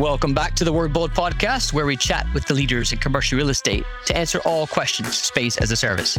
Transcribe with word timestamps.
Welcome 0.00 0.32
back 0.32 0.54
to 0.54 0.64
the 0.64 0.72
Work 0.72 0.94
Bold 0.94 1.10
podcast, 1.10 1.74
where 1.74 1.84
we 1.84 1.94
chat 1.94 2.26
with 2.32 2.46
the 2.46 2.54
leaders 2.54 2.90
in 2.90 2.98
commercial 2.98 3.36
real 3.36 3.50
estate 3.50 3.84
to 4.06 4.16
answer 4.16 4.40
all 4.46 4.66
questions 4.66 5.14
space 5.14 5.58
as 5.58 5.72
a 5.72 5.76
service. 5.76 6.14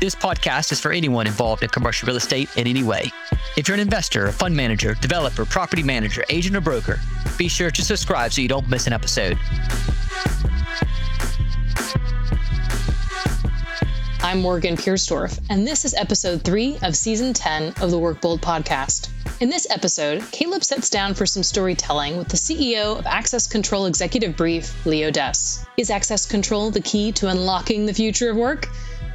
This 0.00 0.16
podcast 0.16 0.72
is 0.72 0.80
for 0.80 0.90
anyone 0.90 1.28
involved 1.28 1.62
in 1.62 1.68
commercial 1.68 2.08
real 2.08 2.16
estate 2.16 2.48
in 2.56 2.66
any 2.66 2.82
way. 2.82 3.12
If 3.56 3.68
you're 3.68 3.76
an 3.76 3.80
investor, 3.80 4.26
a 4.26 4.32
fund 4.32 4.56
manager, 4.56 4.94
developer, 4.94 5.44
property 5.44 5.84
manager, 5.84 6.24
agent, 6.30 6.56
or 6.56 6.60
broker, 6.60 6.98
be 7.38 7.46
sure 7.46 7.70
to 7.70 7.84
subscribe 7.84 8.32
so 8.32 8.42
you 8.42 8.48
don't 8.48 8.68
miss 8.68 8.88
an 8.88 8.92
episode. 8.92 9.38
I'm 14.20 14.40
Morgan 14.40 14.76
Pierstorff, 14.76 15.38
and 15.48 15.64
this 15.64 15.84
is 15.84 15.94
episode 15.94 16.42
three 16.42 16.76
of 16.82 16.96
season 16.96 17.34
10 17.34 17.74
of 17.82 17.92
the 17.92 17.98
Work 18.00 18.20
Bold 18.20 18.42
podcast. 18.42 19.10
In 19.42 19.50
this 19.50 19.66
episode, 19.70 20.22
Caleb 20.30 20.62
sits 20.62 20.88
down 20.88 21.14
for 21.14 21.26
some 21.26 21.42
storytelling 21.42 22.16
with 22.16 22.28
the 22.28 22.36
CEO 22.36 22.96
of 22.96 23.06
Access 23.06 23.48
Control 23.48 23.86
Executive 23.86 24.36
Brief, 24.36 24.86
Lee 24.86 25.04
Odess. 25.04 25.66
Is 25.76 25.90
access 25.90 26.26
control 26.26 26.70
the 26.70 26.80
key 26.80 27.10
to 27.10 27.26
unlocking 27.26 27.84
the 27.84 27.92
future 27.92 28.30
of 28.30 28.36
work? 28.36 28.68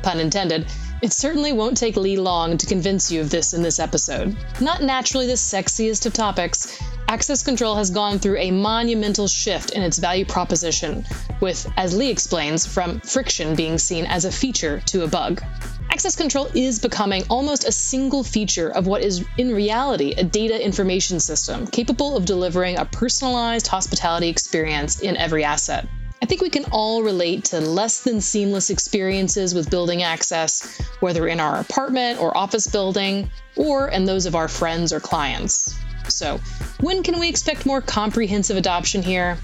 Pun 0.03 0.19
intended. 0.19 0.67
It 1.01 1.13
certainly 1.13 1.53
won't 1.53 1.77
take 1.77 1.95
Lee 1.95 2.17
long 2.17 2.57
to 2.57 2.65
convince 2.65 3.09
you 3.09 3.21
of 3.21 3.29
this 3.29 3.53
in 3.53 3.61
this 3.61 3.79
episode. 3.79 4.35
Not 4.59 4.83
naturally 4.83 5.27
the 5.27 5.37
sexiest 5.37 6.05
of 6.05 6.11
topics, 6.11 6.77
access 7.07 7.41
control 7.41 7.77
has 7.77 7.89
gone 7.89 8.19
through 8.19 8.39
a 8.39 8.51
monumental 8.51 9.29
shift 9.29 9.69
in 9.69 9.81
its 9.81 9.97
value 9.97 10.25
proposition, 10.25 11.05
with, 11.39 11.71
as 11.77 11.95
Lee 11.95 12.11
explains, 12.11 12.65
from 12.65 12.99
friction 12.99 13.55
being 13.55 13.77
seen 13.77 14.05
as 14.05 14.25
a 14.25 14.31
feature 14.33 14.81
to 14.87 15.05
a 15.05 15.07
bug. 15.07 15.41
Access 15.89 16.15
control 16.15 16.49
is 16.53 16.79
becoming 16.79 17.23
almost 17.29 17.67
a 17.67 17.71
single 17.71 18.23
feature 18.23 18.69
of 18.69 18.87
what 18.87 19.01
is 19.01 19.25
in 19.37 19.53
reality 19.53 20.13
a 20.17 20.23
data 20.23 20.63
information 20.63 21.19
system 21.19 21.65
capable 21.65 22.15
of 22.15 22.25
delivering 22.25 22.77
a 22.77 22.85
personalized 22.85 23.67
hospitality 23.67 24.27
experience 24.27 24.99
in 24.99 25.15
every 25.17 25.43
asset. 25.43 25.87
I 26.21 26.25
think 26.25 26.41
we 26.41 26.49
can 26.49 26.65
all 26.71 27.03
relate 27.03 27.45
to 27.45 27.61
less 27.61 28.03
than 28.03 28.21
seamless 28.21 28.69
experiences 28.69 29.53
with 29.53 29.69
building 29.69 30.03
access, 30.03 30.81
whether 30.99 31.27
in 31.27 31.39
our 31.39 31.59
apartment 31.59 32.19
or 32.19 32.35
office 32.35 32.67
building, 32.67 33.29
or 33.55 33.89
in 33.89 34.05
those 34.05 34.25
of 34.25 34.35
our 34.35 34.47
friends 34.47 34.91
or 34.91 34.99
clients. 34.99 35.75
So, 36.09 36.39
when 36.79 37.03
can 37.03 37.19
we 37.19 37.29
expect 37.29 37.65
more 37.65 37.81
comprehensive 37.81 38.57
adoption 38.57 39.01
here? 39.03 39.37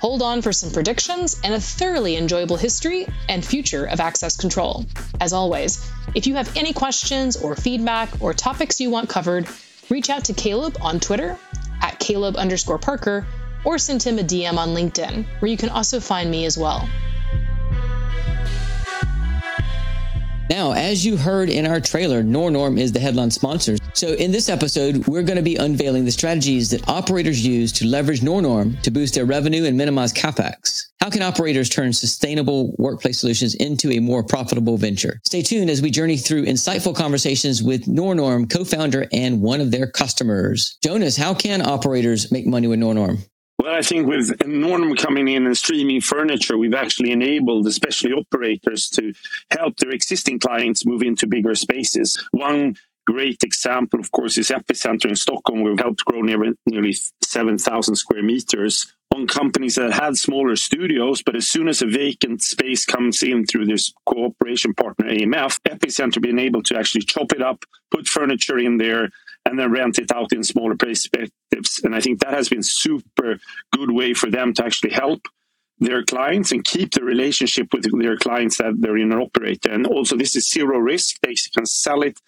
Hold 0.00 0.22
on 0.22 0.42
for 0.42 0.52
some 0.52 0.70
predictions 0.70 1.40
and 1.42 1.54
a 1.54 1.60
thoroughly 1.60 2.16
enjoyable 2.16 2.56
history 2.56 3.08
and 3.28 3.44
future 3.44 3.84
of 3.84 3.98
access 3.98 4.36
control. 4.36 4.86
As 5.20 5.32
always, 5.32 5.90
if 6.14 6.28
you 6.28 6.36
have 6.36 6.56
any 6.56 6.72
questions 6.72 7.36
or 7.36 7.56
feedback 7.56 8.08
or 8.20 8.32
topics 8.32 8.80
you 8.80 8.90
want 8.90 9.08
covered, 9.08 9.48
reach 9.90 10.08
out 10.08 10.24
to 10.26 10.34
Caleb 10.34 10.76
on 10.80 11.00
Twitter 11.00 11.36
at 11.82 11.98
Caleb 11.98 12.36
underscore 12.36 12.78
Parker 12.78 13.26
or 13.64 13.76
send 13.76 14.00
him 14.00 14.20
a 14.20 14.22
DM 14.22 14.56
on 14.56 14.68
LinkedIn, 14.68 15.26
where 15.40 15.50
you 15.50 15.56
can 15.56 15.68
also 15.68 15.98
find 15.98 16.30
me 16.30 16.44
as 16.46 16.56
well. 16.56 16.88
Now, 20.50 20.72
as 20.72 21.04
you 21.04 21.18
heard 21.18 21.50
in 21.50 21.66
our 21.66 21.78
trailer, 21.78 22.22
NorNorm 22.22 22.80
is 22.80 22.90
the 22.90 23.00
headline 23.00 23.30
sponsor. 23.30 23.76
So, 23.92 24.14
in 24.14 24.32
this 24.32 24.48
episode, 24.48 25.06
we're 25.06 25.22
going 25.22 25.36
to 25.36 25.42
be 25.42 25.56
unveiling 25.56 26.06
the 26.06 26.10
strategies 26.10 26.70
that 26.70 26.88
operators 26.88 27.46
use 27.46 27.70
to 27.72 27.86
leverage 27.86 28.22
NorNorm 28.22 28.80
to 28.80 28.90
boost 28.90 29.14
their 29.14 29.26
revenue 29.26 29.64
and 29.64 29.76
minimize 29.76 30.12
capex. 30.12 30.86
How 31.02 31.10
can 31.10 31.20
operators 31.20 31.68
turn 31.68 31.92
sustainable 31.92 32.74
workplace 32.78 33.18
solutions 33.18 33.54
into 33.56 33.92
a 33.92 34.00
more 34.00 34.24
profitable 34.24 34.78
venture? 34.78 35.20
Stay 35.26 35.42
tuned 35.42 35.68
as 35.68 35.82
we 35.82 35.90
journey 35.90 36.16
through 36.16 36.46
insightful 36.46 36.96
conversations 36.96 37.62
with 37.62 37.84
NorNorm 37.84 38.50
co-founder 38.50 39.06
and 39.12 39.42
one 39.42 39.60
of 39.60 39.70
their 39.70 39.86
customers. 39.86 40.78
Jonas, 40.82 41.16
how 41.16 41.34
can 41.34 41.60
operators 41.60 42.32
make 42.32 42.46
money 42.46 42.66
with 42.66 42.80
NorNorm? 42.80 43.18
Well, 43.60 43.74
I 43.74 43.82
think 43.82 44.06
with 44.06 44.46
Norm 44.46 44.94
coming 44.94 45.26
in 45.26 45.44
and 45.46 45.58
streaming 45.58 46.00
furniture, 46.00 46.56
we've 46.56 46.74
actually 46.74 47.10
enabled, 47.10 47.66
especially 47.66 48.12
operators, 48.12 48.88
to 48.90 49.12
help 49.50 49.78
their 49.78 49.90
existing 49.90 50.38
clients 50.38 50.86
move 50.86 51.02
into 51.02 51.26
bigger 51.26 51.56
spaces. 51.56 52.24
One 52.30 52.76
great 53.08 53.42
example, 53.42 53.98
of 53.98 54.12
course, 54.12 54.36
is 54.36 54.50
Epicenter 54.50 55.06
in 55.06 55.16
Stockholm. 55.16 55.62
We've 55.62 55.78
helped 55.78 56.04
grow 56.04 56.20
nearly, 56.20 56.52
nearly 56.66 56.94
7,000 57.22 57.96
square 57.96 58.22
meters 58.22 58.92
on 59.14 59.26
companies 59.26 59.76
that 59.76 59.94
had 59.94 60.18
smaller 60.18 60.56
studios, 60.56 61.22
but 61.22 61.34
as 61.34 61.48
soon 61.48 61.68
as 61.68 61.80
a 61.80 61.86
vacant 61.86 62.42
space 62.42 62.84
comes 62.84 63.22
in 63.22 63.46
through 63.46 63.64
this 63.64 63.94
cooperation 64.04 64.74
partner 64.74 65.06
AMF, 65.06 65.58
Epicenter 65.66 66.20
being 66.20 66.38
able 66.38 66.62
to 66.64 66.76
actually 66.76 67.00
chop 67.00 67.32
it 67.32 67.40
up, 67.40 67.64
put 67.90 68.06
furniture 68.06 68.58
in 68.58 68.76
there, 68.76 69.08
and 69.46 69.58
then 69.58 69.72
rent 69.72 69.98
it 69.98 70.12
out 70.12 70.34
in 70.34 70.44
smaller 70.44 70.76
perspectives. 70.76 71.80
And 71.82 71.94
I 71.94 72.02
think 72.02 72.20
that 72.20 72.34
has 72.34 72.50
been 72.50 72.62
super 72.62 73.38
good 73.72 73.90
way 73.90 74.12
for 74.12 74.30
them 74.30 74.52
to 74.54 74.64
actually 74.66 74.92
help 74.92 75.28
their 75.80 76.04
clients 76.04 76.52
and 76.52 76.62
keep 76.62 76.90
the 76.92 77.04
relationship 77.04 77.68
with 77.72 77.86
their 78.02 78.18
clients 78.18 78.58
that 78.58 78.74
they're 78.78 78.98
in 78.98 79.12
an 79.12 79.18
operator. 79.18 79.72
And 79.72 79.86
also, 79.86 80.14
this 80.14 80.36
is 80.36 80.50
zero 80.50 80.78
risk. 80.78 81.16
They 81.22 81.34
can 81.54 81.64
sell 81.64 82.02
it 82.02 82.20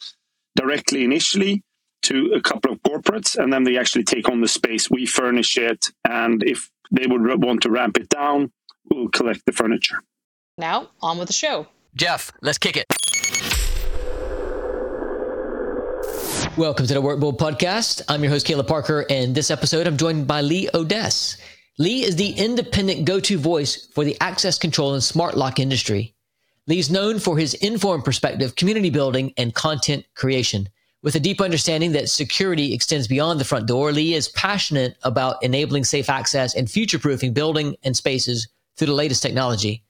directly 0.61 1.05
initially 1.05 1.63
to 2.03 2.33
a 2.35 2.41
couple 2.41 2.73
of 2.73 2.83
corporates, 2.83 3.37
and 3.37 3.53
then 3.53 3.65
they 3.65 3.79
actually 3.79 4.05
take 4.05 4.29
on 4.29 4.41
the 4.41 4.49
space. 4.49 4.91
We 4.91 5.07
furnish 5.07 5.57
it, 5.57 5.87
and 6.09 6.43
if 6.43 6.71
they 6.91 7.07
would 7.07 7.23
want 7.43 7.63
to 7.63 7.71
ramp 7.71 7.97
it 7.97 8.09
down, 8.09 8.53
we'll 8.91 9.09
collect 9.09 9.45
the 9.47 9.53
furniture. 9.53 10.03
Now, 10.59 10.91
on 11.01 11.19
with 11.19 11.29
the 11.29 11.35
show. 11.35 11.67
Jeff, 11.95 12.31
let's 12.43 12.59
kick 12.59 12.77
it. 12.77 12.87
Welcome 16.57 16.87
to 16.87 16.95
the 16.95 17.01
Work 17.01 17.21
Bold 17.21 17.39
podcast. 17.39 18.03
I'm 18.09 18.23
your 18.23 18.33
host, 18.33 18.47
Caleb 18.47 18.67
Parker, 18.67 19.07
and 19.09 19.35
this 19.35 19.51
episode 19.51 19.87
I'm 19.87 19.97
joined 19.97 20.27
by 20.27 20.43
Lee 20.43 20.69
Odess. 20.75 21.39
Lee 21.79 22.05
is 22.05 22.17
the 22.17 22.33
independent 22.33 23.07
go 23.07 23.19
to 23.21 23.39
voice 23.39 23.87
for 23.95 24.05
the 24.05 24.17
access 24.21 24.59
control 24.59 24.93
and 24.93 25.03
smart 25.03 25.37
lock 25.37 25.59
industry. 25.59 26.15
Lee's 26.71 26.89
known 26.89 27.19
for 27.19 27.37
his 27.37 27.55
informed 27.55 28.05
perspective, 28.05 28.55
community 28.55 28.91
building, 28.91 29.35
and 29.37 29.53
content 29.53 30.07
creation. 30.15 30.69
With 31.03 31.17
a 31.17 31.21
deep 31.21 31.41
understanding 31.41 31.91
that 31.93 32.09
security 32.09 32.73
extends 32.73 33.09
beyond 33.09 33.41
the 33.41 33.45
front 33.45 33.67
door, 33.67 33.91
Lee 33.91 34.15
is 34.15 34.29
passionate 34.29 34.97
about 35.03 35.43
enabling 35.43 35.83
safe 35.83 36.09
access 36.09 36.55
and 36.55 36.71
future 36.71 37.01
proofing 37.01 37.33
building 37.33 37.75
and 37.83 37.97
spaces 37.97 38.47
through 38.77 38.87
the 38.87 38.95
latest 38.95 39.21
technology. 39.21 39.83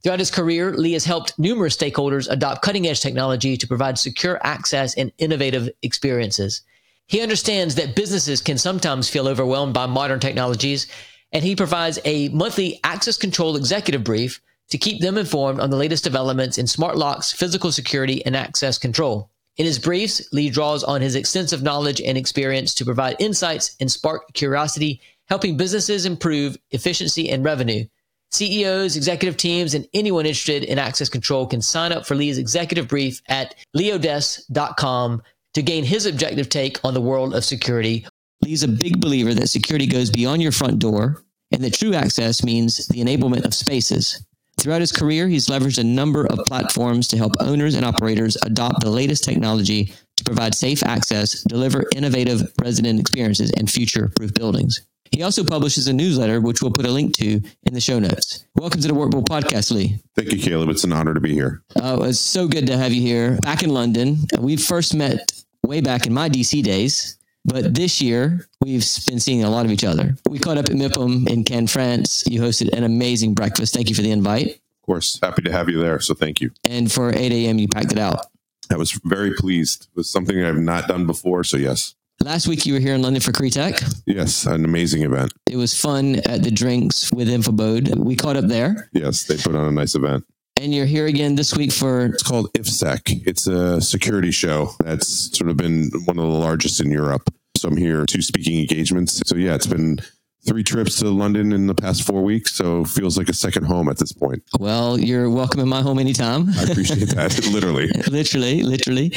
Throughout 0.00 0.20
his 0.20 0.30
career, 0.30 0.76
Lee 0.76 0.92
has 0.92 1.04
helped 1.04 1.36
numerous 1.40 1.76
stakeholders 1.76 2.30
adopt 2.30 2.62
cutting 2.62 2.86
edge 2.86 3.00
technology 3.00 3.56
to 3.56 3.66
provide 3.66 3.98
secure 3.98 4.38
access 4.46 4.94
and 4.94 5.10
innovative 5.18 5.68
experiences. 5.82 6.62
He 7.08 7.20
understands 7.20 7.74
that 7.74 7.96
businesses 7.96 8.40
can 8.40 8.58
sometimes 8.58 9.10
feel 9.10 9.26
overwhelmed 9.26 9.74
by 9.74 9.86
modern 9.86 10.20
technologies, 10.20 10.86
and 11.32 11.42
he 11.42 11.56
provides 11.56 11.98
a 12.04 12.28
monthly 12.28 12.78
access 12.84 13.16
control 13.16 13.56
executive 13.56 14.04
brief 14.04 14.40
to 14.70 14.78
keep 14.78 15.00
them 15.00 15.18
informed 15.18 15.60
on 15.60 15.70
the 15.70 15.76
latest 15.76 16.04
developments 16.04 16.58
in 16.58 16.66
smart 16.66 16.96
locks, 16.96 17.32
physical 17.32 17.72
security, 17.72 18.24
and 18.24 18.36
access 18.36 18.78
control. 18.78 19.30
In 19.56 19.66
his 19.66 19.78
briefs, 19.78 20.32
Lee 20.32 20.50
draws 20.50 20.84
on 20.84 21.00
his 21.00 21.16
extensive 21.16 21.62
knowledge 21.62 22.00
and 22.00 22.16
experience 22.16 22.74
to 22.74 22.84
provide 22.84 23.16
insights 23.18 23.76
and 23.80 23.90
spark 23.90 24.32
curiosity, 24.34 25.00
helping 25.28 25.56
businesses 25.56 26.06
improve 26.06 26.56
efficiency 26.70 27.28
and 27.30 27.44
revenue. 27.44 27.84
CEOs, 28.30 28.96
executive 28.96 29.36
teams, 29.36 29.74
and 29.74 29.88
anyone 29.94 30.26
interested 30.26 30.62
in 30.62 30.78
access 30.78 31.08
control 31.08 31.46
can 31.46 31.62
sign 31.62 31.92
up 31.92 32.06
for 32.06 32.14
Lee's 32.14 32.38
executive 32.38 32.86
brief 32.86 33.22
at 33.28 33.54
leeodess.com 33.76 35.22
to 35.54 35.62
gain 35.62 35.82
his 35.82 36.06
objective 36.06 36.48
take 36.48 36.78
on 36.84 36.94
the 36.94 37.00
world 37.00 37.34
of 37.34 37.44
security. 37.44 38.06
Lee's 38.42 38.62
a 38.62 38.68
big 38.68 39.00
believer 39.00 39.34
that 39.34 39.48
security 39.48 39.86
goes 39.86 40.10
beyond 40.10 40.42
your 40.42 40.52
front 40.52 40.78
door 40.78 41.24
and 41.50 41.64
that 41.64 41.74
true 41.74 41.94
access 41.94 42.44
means 42.44 42.86
the 42.88 43.00
enablement 43.00 43.44
of 43.44 43.54
spaces. 43.54 44.24
Throughout 44.58 44.80
his 44.80 44.90
career, 44.90 45.28
he's 45.28 45.46
leveraged 45.46 45.78
a 45.78 45.84
number 45.84 46.26
of 46.26 46.44
platforms 46.46 47.06
to 47.08 47.16
help 47.16 47.34
owners 47.38 47.76
and 47.76 47.84
operators 47.84 48.36
adopt 48.42 48.80
the 48.80 48.90
latest 48.90 49.22
technology 49.22 49.92
to 50.16 50.24
provide 50.24 50.52
safe 50.52 50.82
access, 50.82 51.42
deliver 51.44 51.84
innovative 51.94 52.52
resident 52.60 52.98
experiences, 52.98 53.52
and 53.52 53.70
future 53.70 54.10
proof 54.16 54.34
buildings. 54.34 54.80
He 55.12 55.22
also 55.22 55.44
publishes 55.44 55.86
a 55.86 55.92
newsletter, 55.92 56.40
which 56.40 56.60
we'll 56.60 56.72
put 56.72 56.86
a 56.86 56.90
link 56.90 57.14
to 57.14 57.40
in 57.62 57.72
the 57.72 57.80
show 57.80 58.00
notes. 58.00 58.44
Welcome 58.56 58.80
to 58.80 58.88
the 58.88 58.94
Work 58.94 59.12
Bold 59.12 59.28
Podcast, 59.28 59.70
Lee. 59.70 60.00
Thank 60.16 60.32
you, 60.32 60.38
Caleb. 60.38 60.68
It's 60.70 60.84
an 60.84 60.92
honor 60.92 61.14
to 61.14 61.20
be 61.20 61.32
here. 61.32 61.62
Oh, 61.76 62.02
it's 62.02 62.20
so 62.20 62.48
good 62.48 62.66
to 62.66 62.76
have 62.76 62.92
you 62.92 63.00
here. 63.00 63.38
Back 63.42 63.62
in 63.62 63.70
London, 63.70 64.18
we 64.40 64.56
first 64.56 64.94
met 64.94 65.32
way 65.64 65.80
back 65.80 66.06
in 66.06 66.12
my 66.12 66.28
DC 66.28 66.62
days. 66.62 67.17
But 67.48 67.74
this 67.74 68.00
year, 68.00 68.46
we've 68.60 68.86
been 69.06 69.20
seeing 69.20 69.42
a 69.42 69.50
lot 69.50 69.64
of 69.64 69.72
each 69.72 69.84
other. 69.84 70.16
We 70.28 70.38
caught 70.38 70.58
up 70.58 70.66
at 70.66 70.72
MIPIM 70.72 71.28
in 71.28 71.44
Cannes, 71.44 71.68
France. 71.68 72.24
You 72.26 72.40
hosted 72.40 72.72
an 72.76 72.84
amazing 72.84 73.34
breakfast. 73.34 73.74
Thank 73.74 73.88
you 73.88 73.94
for 73.94 74.02
the 74.02 74.10
invite. 74.10 74.48
Of 74.48 74.86
course, 74.86 75.18
happy 75.22 75.42
to 75.42 75.52
have 75.52 75.68
you 75.68 75.80
there. 75.80 76.00
So 76.00 76.14
thank 76.14 76.40
you. 76.40 76.50
And 76.64 76.90
for 76.90 77.10
8 77.10 77.32
a.m., 77.32 77.58
you 77.58 77.68
packed 77.68 77.92
it 77.92 77.98
out. 77.98 78.26
I 78.70 78.76
was 78.76 78.92
very 79.04 79.32
pleased. 79.32 79.88
It 79.90 79.96
was 79.96 80.10
something 80.10 80.42
I've 80.42 80.58
not 80.58 80.88
done 80.88 81.06
before. 81.06 81.42
So, 81.44 81.56
yes. 81.56 81.94
Last 82.22 82.48
week 82.48 82.66
you 82.66 82.74
were 82.74 82.80
here 82.80 82.94
in 82.94 83.02
London 83.02 83.22
for 83.22 83.32
CRETech. 83.32 84.02
Yes, 84.04 84.44
an 84.44 84.64
amazing 84.64 85.02
event. 85.02 85.32
It 85.46 85.56
was 85.56 85.78
fun 85.78 86.16
at 86.26 86.42
the 86.42 86.50
drinks 86.50 87.12
with 87.12 87.28
Infabode. 87.28 87.96
We 87.96 88.16
caught 88.16 88.36
up 88.36 88.46
there. 88.46 88.90
Yes, 88.92 89.24
they 89.24 89.36
put 89.36 89.54
on 89.54 89.66
a 89.66 89.72
nice 89.72 89.94
event. 89.94 90.24
And 90.60 90.74
you're 90.74 90.86
here 90.86 91.06
again 91.06 91.36
this 91.36 91.54
week 91.54 91.70
for 91.70 92.06
It's 92.06 92.24
called 92.24 92.52
IFSEC. 92.54 93.22
It's 93.24 93.46
a 93.46 93.80
security 93.80 94.32
show 94.32 94.70
that's 94.80 95.36
sort 95.38 95.50
of 95.50 95.56
been 95.56 95.90
one 96.04 96.18
of 96.18 96.24
the 96.24 96.38
largest 96.38 96.80
in 96.80 96.90
Europe. 96.90 97.32
So 97.60 97.68
I'm 97.68 97.76
here 97.76 98.06
two 98.06 98.22
speaking 98.22 98.60
engagements. 98.60 99.20
So 99.26 99.36
yeah, 99.36 99.54
it's 99.54 99.66
been 99.66 99.98
three 100.46 100.62
trips 100.62 100.98
to 101.00 101.10
London 101.10 101.52
in 101.52 101.66
the 101.66 101.74
past 101.74 102.04
four 102.04 102.22
weeks, 102.22 102.54
so 102.54 102.84
feels 102.84 103.18
like 103.18 103.28
a 103.28 103.34
second 103.34 103.64
home 103.64 103.88
at 103.88 103.98
this 103.98 104.12
point. 104.12 104.42
Well, 104.58 104.98
you're 104.98 105.28
welcome 105.28 105.60
in 105.60 105.68
my 105.68 105.82
home 105.82 105.98
anytime. 105.98 106.48
I 106.56 106.62
appreciate 106.64 107.08
that. 107.10 107.48
literally, 107.52 107.88
literally, 108.10 108.62
literally. 108.62 109.12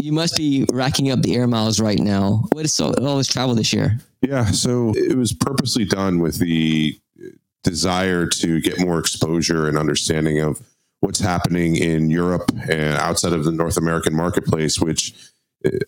You 0.00 0.12
must 0.12 0.36
be 0.36 0.66
racking 0.72 1.10
up 1.10 1.22
the 1.22 1.36
air 1.36 1.46
miles 1.46 1.80
right 1.80 1.98
now. 1.98 2.44
What 2.52 2.64
is 2.64 2.80
all, 2.80 2.94
all 3.06 3.18
this 3.18 3.28
travel 3.28 3.54
this 3.54 3.72
year? 3.72 3.98
Yeah, 4.22 4.46
so 4.46 4.92
it 4.96 5.16
was 5.16 5.32
purposely 5.32 5.84
done 5.84 6.20
with 6.20 6.38
the 6.38 6.98
desire 7.62 8.26
to 8.26 8.60
get 8.60 8.80
more 8.80 8.98
exposure 8.98 9.68
and 9.68 9.78
understanding 9.78 10.40
of 10.40 10.60
what's 11.00 11.20
happening 11.20 11.76
in 11.76 12.10
Europe 12.10 12.50
and 12.70 12.96
outside 12.98 13.32
of 13.32 13.44
the 13.44 13.52
North 13.52 13.76
American 13.76 14.14
marketplace, 14.14 14.78
which 14.80 15.14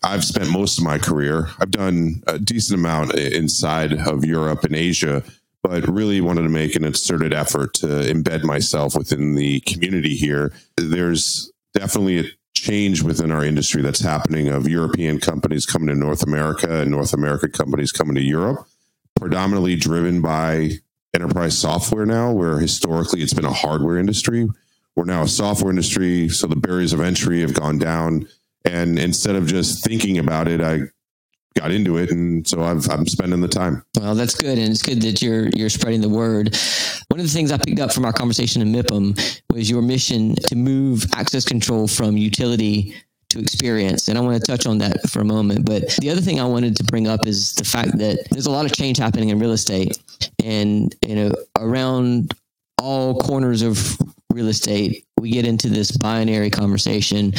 I've 0.03 0.23
spent 0.23 0.51
most 0.51 0.77
of 0.77 0.83
my 0.83 0.97
career. 0.97 1.49
I've 1.59 1.71
done 1.71 2.23
a 2.27 2.39
decent 2.39 2.79
amount 2.79 3.13
inside 3.15 3.93
of 3.93 4.25
Europe 4.25 4.63
and 4.63 4.75
Asia, 4.75 5.23
but 5.63 5.87
really 5.87 6.21
wanted 6.21 6.43
to 6.43 6.49
make 6.49 6.75
an 6.75 6.83
concerted 6.83 7.33
effort 7.33 7.73
to 7.75 7.87
embed 7.87 8.43
myself 8.43 8.95
within 8.95 9.35
the 9.35 9.59
community 9.61 10.15
here. 10.15 10.53
There's 10.77 11.51
definitely 11.73 12.19
a 12.19 12.31
change 12.53 13.01
within 13.01 13.31
our 13.31 13.43
industry 13.43 13.81
that's 13.81 13.99
happening 13.99 14.47
of 14.47 14.67
European 14.67 15.19
companies 15.19 15.65
coming 15.65 15.89
to 15.89 15.95
North 15.95 16.23
America 16.23 16.81
and 16.81 16.91
North 16.91 17.13
American 17.13 17.51
companies 17.51 17.91
coming 17.91 18.15
to 18.15 18.21
Europe, 18.21 18.65
predominantly 19.15 19.75
driven 19.75 20.21
by 20.21 20.71
enterprise 21.13 21.57
software 21.57 22.05
now, 22.05 22.31
where 22.31 22.59
historically 22.59 23.21
it's 23.21 23.33
been 23.33 23.45
a 23.45 23.53
hardware 23.53 23.97
industry. 23.97 24.47
We're 24.95 25.05
now 25.05 25.23
a 25.23 25.27
software 25.27 25.69
industry, 25.69 26.29
so 26.29 26.47
the 26.47 26.55
barriers 26.55 26.93
of 26.93 27.01
entry 27.01 27.41
have 27.41 27.53
gone 27.53 27.77
down 27.77 28.27
and 28.65 28.99
instead 28.99 29.35
of 29.35 29.47
just 29.47 29.83
thinking 29.83 30.19
about 30.19 30.47
it, 30.47 30.61
I 30.61 30.81
got 31.57 31.71
into 31.71 31.97
it, 31.97 32.11
and 32.11 32.47
so 32.47 32.61
I've, 32.61 32.89
I'm 32.89 33.07
spending 33.07 33.41
the 33.41 33.47
time. 33.47 33.83
Well, 33.97 34.15
that's 34.15 34.35
good, 34.35 34.57
and 34.57 34.69
it's 34.69 34.83
good 34.83 35.01
that 35.01 35.21
you're 35.21 35.49
you're 35.49 35.69
spreading 35.69 36.01
the 36.01 36.09
word. 36.09 36.57
One 37.07 37.19
of 37.19 37.25
the 37.25 37.31
things 37.31 37.51
I 37.51 37.57
picked 37.57 37.79
up 37.79 37.93
from 37.93 38.05
our 38.05 38.13
conversation 38.13 38.61
in 38.61 38.71
MIPIM 38.71 39.41
was 39.53 39.69
your 39.69 39.81
mission 39.81 40.35
to 40.47 40.55
move 40.55 41.05
access 41.13 41.45
control 41.45 41.87
from 41.87 42.17
utility 42.17 42.95
to 43.29 43.39
experience. 43.39 44.07
And 44.07 44.17
I 44.17 44.21
want 44.21 44.41
to 44.41 44.51
touch 44.51 44.65
on 44.65 44.79
that 44.79 45.09
for 45.09 45.21
a 45.21 45.25
moment. 45.25 45.65
But 45.65 45.95
the 46.01 46.09
other 46.09 46.21
thing 46.21 46.39
I 46.39 46.45
wanted 46.45 46.75
to 46.77 46.83
bring 46.83 47.07
up 47.07 47.25
is 47.25 47.53
the 47.53 47.63
fact 47.63 47.97
that 47.99 48.27
there's 48.31 48.47
a 48.47 48.51
lot 48.51 48.65
of 48.65 48.73
change 48.73 48.97
happening 48.97 49.29
in 49.29 49.39
real 49.39 49.51
estate. 49.51 49.97
And, 50.43 50.93
you 51.01 51.15
know, 51.15 51.31
around 51.57 52.33
all 52.79 53.19
corners 53.19 53.61
of 53.61 53.97
real 54.35 54.49
estate, 54.49 55.05
we 55.21 55.31
get 55.31 55.45
into 55.45 55.69
this 55.69 55.91
binary 55.91 56.49
conversation 56.49 57.33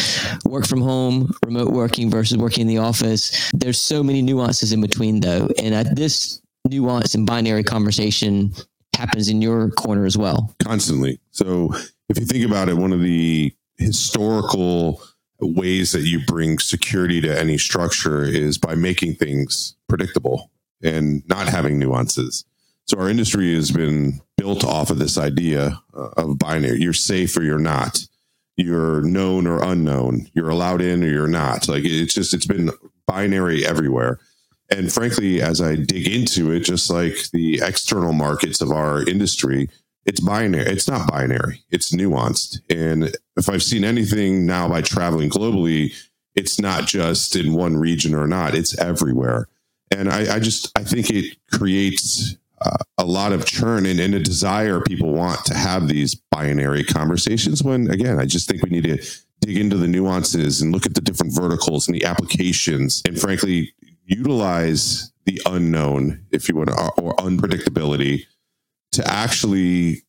work 0.47 0.67
from 0.67 0.81
home, 0.81 1.31
remote 1.45 1.71
working 1.71 2.11
versus 2.11 2.39
working 2.39 2.63
in 2.63 2.67
the 2.67 2.79
office. 2.79 3.51
There's 3.53 3.79
so 3.79 4.03
many 4.03 4.23
nuances 4.23 4.73
in 4.73 4.81
between, 4.81 5.21
though. 5.21 5.49
And 5.63 5.75
at 5.75 5.95
this 5.95 6.41
nuance 6.67 7.15
and 7.15 7.27
binary 7.27 7.63
conversation 7.63 8.55
happens 8.95 9.29
in 9.29 9.43
your 9.43 9.71
corner 9.73 10.07
as 10.07 10.17
well. 10.17 10.55
Constantly. 10.65 11.21
So 11.33 11.71
if 12.09 12.19
you 12.19 12.25
think 12.25 12.47
about 12.47 12.71
it, 12.71 12.79
one 12.79 12.93
of 12.93 13.03
the 13.03 13.55
historical 13.77 15.03
ways 15.39 15.93
that 15.93 16.03
you 16.03 16.25
bring 16.27 16.59
security 16.59 17.21
to 17.21 17.39
any 17.39 17.59
structure 17.59 18.25
is 18.25 18.57
by 18.57 18.75
making 18.75 19.17
things 19.17 19.77
predictable 19.87 20.51
and 20.83 21.23
not 21.29 21.47
having 21.47 21.79
nuances. 21.79 22.47
So 22.87 22.99
our 22.99 23.11
industry 23.11 23.55
has 23.55 23.71
been 23.71 24.21
built 24.47 24.65
off 24.65 24.91
of 24.91 24.99
this 25.01 25.19
idea 25.19 25.83
uh, 25.93 26.11
of 26.17 26.39
binary. 26.39 26.81
You're 26.81 26.93
safe 26.93 27.37
or 27.37 27.43
you're 27.43 27.59
not. 27.59 28.07
You're 28.57 29.03
known 29.03 29.45
or 29.45 29.61
unknown. 29.61 30.29
You're 30.35 30.51
allowed 30.51 30.81
in 30.81 31.03
or 31.03 31.09
you're 31.09 31.27
not. 31.27 31.67
Like 31.67 31.85
it's 31.85 32.15
just 32.15 32.33
it's 32.33 32.47
been 32.47 32.71
binary 33.09 33.67
everywhere. 33.67 34.21
And 34.71 34.93
frankly, 34.93 35.43
as 35.43 35.61
I 35.61 35.75
dig 35.75 36.07
into 36.07 36.53
it, 36.53 36.61
just 36.61 36.89
like 36.91 37.17
the 37.33 37.61
external 37.61 38.13
markets 38.13 38.61
of 38.61 38.71
our 38.71 39.03
industry, 39.03 39.69
it's 40.05 40.21
binary. 40.21 40.71
It's 40.71 40.87
not 40.87 41.11
binary. 41.11 41.65
It's 41.73 41.93
nuanced. 41.93 42.61
And 42.71 43.17
if 43.37 43.49
I've 43.49 43.65
seen 43.65 43.83
anything 43.83 44.47
now 44.47 44.69
by 44.69 44.81
traveling 44.81 45.29
globally, 45.29 45.93
it's 46.37 46.61
not 46.61 46.87
just 46.87 47.35
in 47.35 47.53
one 47.53 47.77
region 47.77 48.15
or 48.15 48.29
not. 48.29 48.55
It's 48.55 48.79
everywhere. 48.79 49.49
And 49.91 50.09
I, 50.09 50.37
I 50.37 50.39
just 50.39 50.71
I 50.79 50.85
think 50.85 51.11
it 51.11 51.37
creates 51.51 52.37
a 52.99 53.05
lot 53.05 53.33
of 53.33 53.45
churn 53.45 53.87
and, 53.87 54.01
and, 54.01 54.15
a 54.15 54.21
desire 54.21 54.81
people 54.81 55.13
want 55.13 55.45
to 55.45 55.55
have 55.55 55.89
these 55.89 56.15
binary 56.31 56.85
conversations 56.85 57.63
when 57.63 57.91
again 57.91 58.19
i 58.19 58.25
just 58.25 58.49
think 58.49 58.63
we 58.63 58.71
need 58.71 58.85
to 58.85 58.99
dig 59.41 59.59
into 59.59 59.77
the 59.77 59.89
nuances 59.89 60.63
and 60.63 60.73
look 60.73 60.87
at 60.87 60.95
the 60.95 61.01
different 61.01 61.35
verticals 61.35 61.87
and 61.87 61.95
the 61.95 62.05
applications 62.05 63.03
and 63.07 63.21
frankly 63.21 63.73
utilize 64.05 65.13
the 65.25 65.41
unknown 65.47 66.25
if 66.31 66.49
you 66.49 66.55
want 66.55 66.71
or 66.71 67.15
unpredictability 67.17 68.25
to 68.93 69.07
actually 69.07 70.03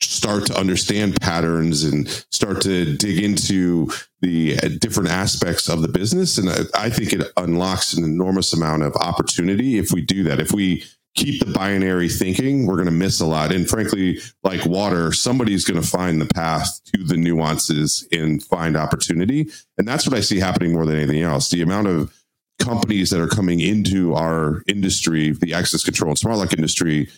start 0.00 0.46
to 0.46 0.58
understand 0.58 1.20
patterns 1.20 1.84
and 1.84 2.08
start 2.30 2.60
to 2.60 2.96
dig 2.96 3.22
into 3.22 3.90
the 4.20 4.58
uh, 4.58 4.68
different 4.80 5.08
aspects 5.08 5.68
of 5.68 5.82
the 5.82 5.88
business. 5.88 6.38
And 6.38 6.48
I, 6.50 6.86
I 6.86 6.90
think 6.90 7.12
it 7.12 7.32
unlocks 7.36 7.92
an 7.94 8.04
enormous 8.04 8.52
amount 8.52 8.82
of 8.82 8.94
opportunity 8.96 9.78
if 9.78 9.92
we 9.92 10.02
do 10.02 10.24
that. 10.24 10.40
If 10.40 10.52
we 10.52 10.84
keep 11.14 11.44
the 11.44 11.52
binary 11.52 12.08
thinking, 12.08 12.66
we're 12.66 12.76
going 12.76 12.86
to 12.86 12.90
miss 12.90 13.20
a 13.20 13.26
lot. 13.26 13.52
And 13.52 13.68
frankly, 13.68 14.18
like 14.42 14.64
water, 14.64 15.12
somebody's 15.12 15.64
going 15.64 15.80
to 15.80 15.86
find 15.86 16.20
the 16.20 16.32
path 16.34 16.80
to 16.94 17.04
the 17.04 17.16
nuances 17.16 18.06
and 18.12 18.42
find 18.42 18.76
opportunity. 18.76 19.48
And 19.76 19.86
that's 19.86 20.06
what 20.06 20.16
I 20.16 20.20
see 20.20 20.38
happening 20.38 20.72
more 20.72 20.86
than 20.86 20.96
anything 20.96 21.22
else. 21.22 21.50
The 21.50 21.62
amount 21.62 21.88
of 21.88 22.14
companies 22.58 23.10
that 23.10 23.20
are 23.20 23.28
coming 23.28 23.60
into 23.60 24.14
our 24.14 24.62
industry, 24.66 25.32
the 25.32 25.52
access 25.52 25.82
control 25.82 26.10
and 26.10 26.18
smart 26.18 26.38
lock 26.38 26.52
industry, 26.52 27.08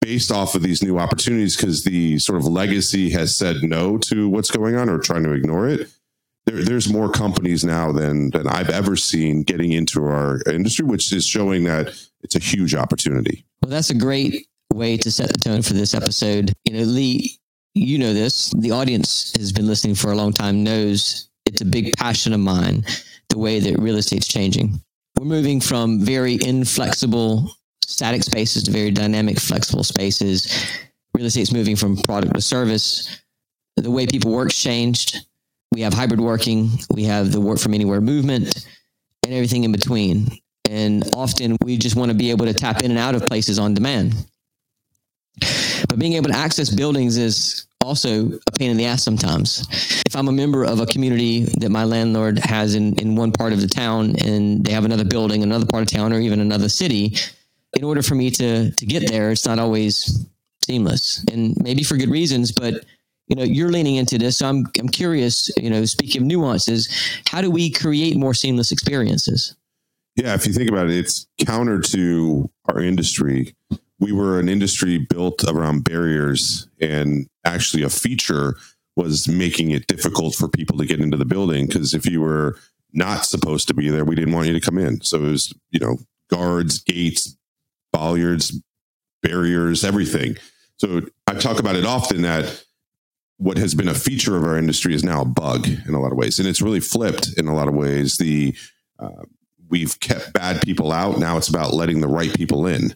based 0.00 0.30
off 0.30 0.54
of 0.54 0.62
these 0.62 0.82
new 0.82 0.98
opportunities, 0.98 1.56
because 1.56 1.84
the 1.84 2.18
sort 2.18 2.38
of 2.38 2.46
legacy 2.46 3.10
has 3.10 3.36
said 3.36 3.56
no 3.62 3.98
to 3.98 4.28
what's 4.28 4.50
going 4.50 4.76
on 4.76 4.88
or 4.88 4.98
trying 4.98 5.24
to 5.24 5.32
ignore 5.32 5.68
it. 5.68 5.88
There, 6.46 6.62
there's 6.64 6.92
more 6.92 7.10
companies 7.10 7.64
now 7.64 7.92
than 7.92 8.30
than 8.30 8.46
I've 8.46 8.70
ever 8.70 8.96
seen 8.96 9.42
getting 9.42 9.72
into 9.72 10.04
our 10.04 10.40
industry, 10.46 10.84
which 10.84 11.12
is 11.12 11.26
showing 11.26 11.64
that 11.64 11.94
it's 12.22 12.36
a 12.36 12.40
huge 12.40 12.74
opportunity. 12.74 13.44
Well, 13.62 13.70
that's 13.70 13.90
a 13.90 13.94
great 13.94 14.46
way 14.72 14.96
to 14.98 15.10
set 15.10 15.28
the 15.28 15.38
tone 15.38 15.62
for 15.62 15.74
this 15.74 15.94
episode. 15.94 16.52
You 16.64 16.74
know, 16.74 16.84
Lee, 16.84 17.38
you 17.74 17.98
know 17.98 18.14
this. 18.14 18.50
The 18.50 18.70
audience 18.70 19.32
has 19.36 19.52
been 19.52 19.66
listening 19.66 19.94
for 19.94 20.12
a 20.12 20.16
long 20.16 20.32
time, 20.32 20.64
knows 20.64 21.28
it's 21.46 21.60
a 21.60 21.66
big 21.66 21.96
passion 21.96 22.32
of 22.32 22.40
mine, 22.40 22.84
the 23.28 23.38
way 23.38 23.60
that 23.60 23.78
real 23.78 23.96
estate's 23.96 24.28
changing. 24.28 24.80
We're 25.18 25.26
moving 25.26 25.60
from 25.60 26.00
very 26.00 26.38
inflexible 26.42 27.50
static 27.82 28.22
spaces 28.22 28.62
to 28.64 28.70
very 28.70 28.90
dynamic, 28.90 29.38
flexible 29.38 29.84
spaces. 29.84 30.48
Real 31.14 31.26
estate's 31.26 31.52
moving 31.52 31.76
from 31.76 31.96
product 31.98 32.34
to 32.34 32.40
service. 32.40 33.20
The 33.76 33.90
way 33.90 34.06
people 34.06 34.32
work's 34.32 34.60
changed. 34.60 35.26
We 35.72 35.82
have 35.82 35.94
hybrid 35.94 36.20
working. 36.20 36.70
We 36.90 37.04
have 37.04 37.32
the 37.32 37.40
work 37.40 37.58
from 37.58 37.74
anywhere 37.74 38.00
movement 38.00 38.66
and 39.24 39.34
everything 39.34 39.64
in 39.64 39.72
between. 39.72 40.28
And 40.68 41.04
often 41.14 41.56
we 41.62 41.76
just 41.76 41.96
want 41.96 42.10
to 42.10 42.16
be 42.16 42.30
able 42.30 42.46
to 42.46 42.54
tap 42.54 42.82
in 42.82 42.90
and 42.90 42.98
out 42.98 43.14
of 43.14 43.26
places 43.26 43.58
on 43.58 43.74
demand. 43.74 44.14
But 45.88 45.98
being 45.98 46.14
able 46.14 46.30
to 46.30 46.36
access 46.36 46.70
buildings 46.70 47.16
is 47.16 47.66
also 47.82 48.32
a 48.46 48.52
pain 48.52 48.70
in 48.70 48.76
the 48.76 48.84
ass 48.84 49.02
sometimes. 49.02 49.66
If 50.06 50.14
I'm 50.14 50.28
a 50.28 50.32
member 50.32 50.64
of 50.64 50.80
a 50.80 50.86
community 50.86 51.44
that 51.60 51.70
my 51.70 51.84
landlord 51.84 52.38
has 52.38 52.74
in, 52.74 52.94
in 52.96 53.16
one 53.16 53.32
part 53.32 53.52
of 53.52 53.60
the 53.60 53.66
town 53.66 54.16
and 54.24 54.64
they 54.64 54.72
have 54.72 54.84
another 54.84 55.04
building, 55.04 55.42
another 55.42 55.66
part 55.66 55.82
of 55.82 55.88
town, 55.88 56.12
or 56.12 56.20
even 56.20 56.40
another 56.40 56.68
city, 56.68 57.16
in 57.76 57.84
order 57.84 58.02
for 58.02 58.14
me 58.14 58.30
to 58.30 58.70
to 58.72 58.86
get 58.86 59.08
there, 59.08 59.30
it's 59.30 59.46
not 59.46 59.58
always 59.58 60.26
seamless. 60.64 61.24
And 61.32 61.56
maybe 61.62 61.82
for 61.82 61.96
good 61.96 62.10
reasons, 62.10 62.52
but 62.52 62.84
you 63.30 63.36
know, 63.36 63.44
you're 63.44 63.70
leaning 63.70 63.94
into 63.94 64.18
this. 64.18 64.38
So 64.38 64.48
I'm 64.48 64.66
I'm 64.78 64.88
curious, 64.88 65.50
you 65.56 65.70
know, 65.70 65.84
speaking 65.84 66.22
of 66.22 66.26
nuances, 66.26 66.88
how 67.28 67.40
do 67.40 67.50
we 67.50 67.70
create 67.70 68.16
more 68.16 68.34
seamless 68.34 68.72
experiences? 68.72 69.56
Yeah, 70.16 70.34
if 70.34 70.46
you 70.46 70.52
think 70.52 70.68
about 70.68 70.90
it, 70.90 70.98
it's 70.98 71.28
counter 71.38 71.80
to 71.80 72.50
our 72.66 72.80
industry. 72.80 73.54
We 74.00 74.10
were 74.10 74.40
an 74.40 74.48
industry 74.48 74.98
built 74.98 75.44
around 75.44 75.84
barriers, 75.84 76.68
and 76.80 77.28
actually, 77.44 77.84
a 77.84 77.88
feature 77.88 78.56
was 78.96 79.28
making 79.28 79.70
it 79.70 79.86
difficult 79.86 80.34
for 80.34 80.48
people 80.48 80.76
to 80.78 80.84
get 80.84 81.00
into 81.00 81.16
the 81.16 81.24
building 81.24 81.66
because 81.66 81.94
if 81.94 82.04
you 82.06 82.20
were 82.20 82.58
not 82.92 83.24
supposed 83.24 83.68
to 83.68 83.74
be 83.74 83.88
there, 83.88 84.04
we 84.04 84.16
didn't 84.16 84.34
want 84.34 84.48
you 84.48 84.52
to 84.52 84.60
come 84.60 84.76
in. 84.76 85.00
So 85.02 85.18
it 85.18 85.30
was, 85.30 85.54
you 85.70 85.78
know, 85.78 85.98
guards, 86.28 86.80
gates, 86.80 87.36
bollards, 87.92 88.60
barriers, 89.22 89.84
everything. 89.84 90.36
So 90.78 91.02
I 91.28 91.34
talk 91.34 91.60
about 91.60 91.76
it 91.76 91.86
often 91.86 92.22
that 92.22 92.64
what 93.40 93.56
has 93.56 93.74
been 93.74 93.88
a 93.88 93.94
feature 93.94 94.36
of 94.36 94.44
our 94.44 94.58
industry 94.58 94.94
is 94.94 95.02
now 95.02 95.22
a 95.22 95.24
bug 95.24 95.66
in 95.66 95.94
a 95.94 96.00
lot 96.00 96.12
of 96.12 96.18
ways, 96.18 96.38
and 96.38 96.46
it's 96.46 96.60
really 96.60 96.80
flipped 96.80 97.38
in 97.38 97.48
a 97.48 97.54
lot 97.54 97.68
of 97.68 97.74
ways. 97.74 98.18
The 98.18 98.54
uh, 98.98 99.24
we've 99.70 99.98
kept 100.00 100.32
bad 100.32 100.60
people 100.62 100.92
out. 100.92 101.18
Now 101.18 101.36
it's 101.36 101.48
about 101.48 101.72
letting 101.72 102.00
the 102.00 102.08
right 102.08 102.32
people 102.34 102.66
in. 102.66 102.94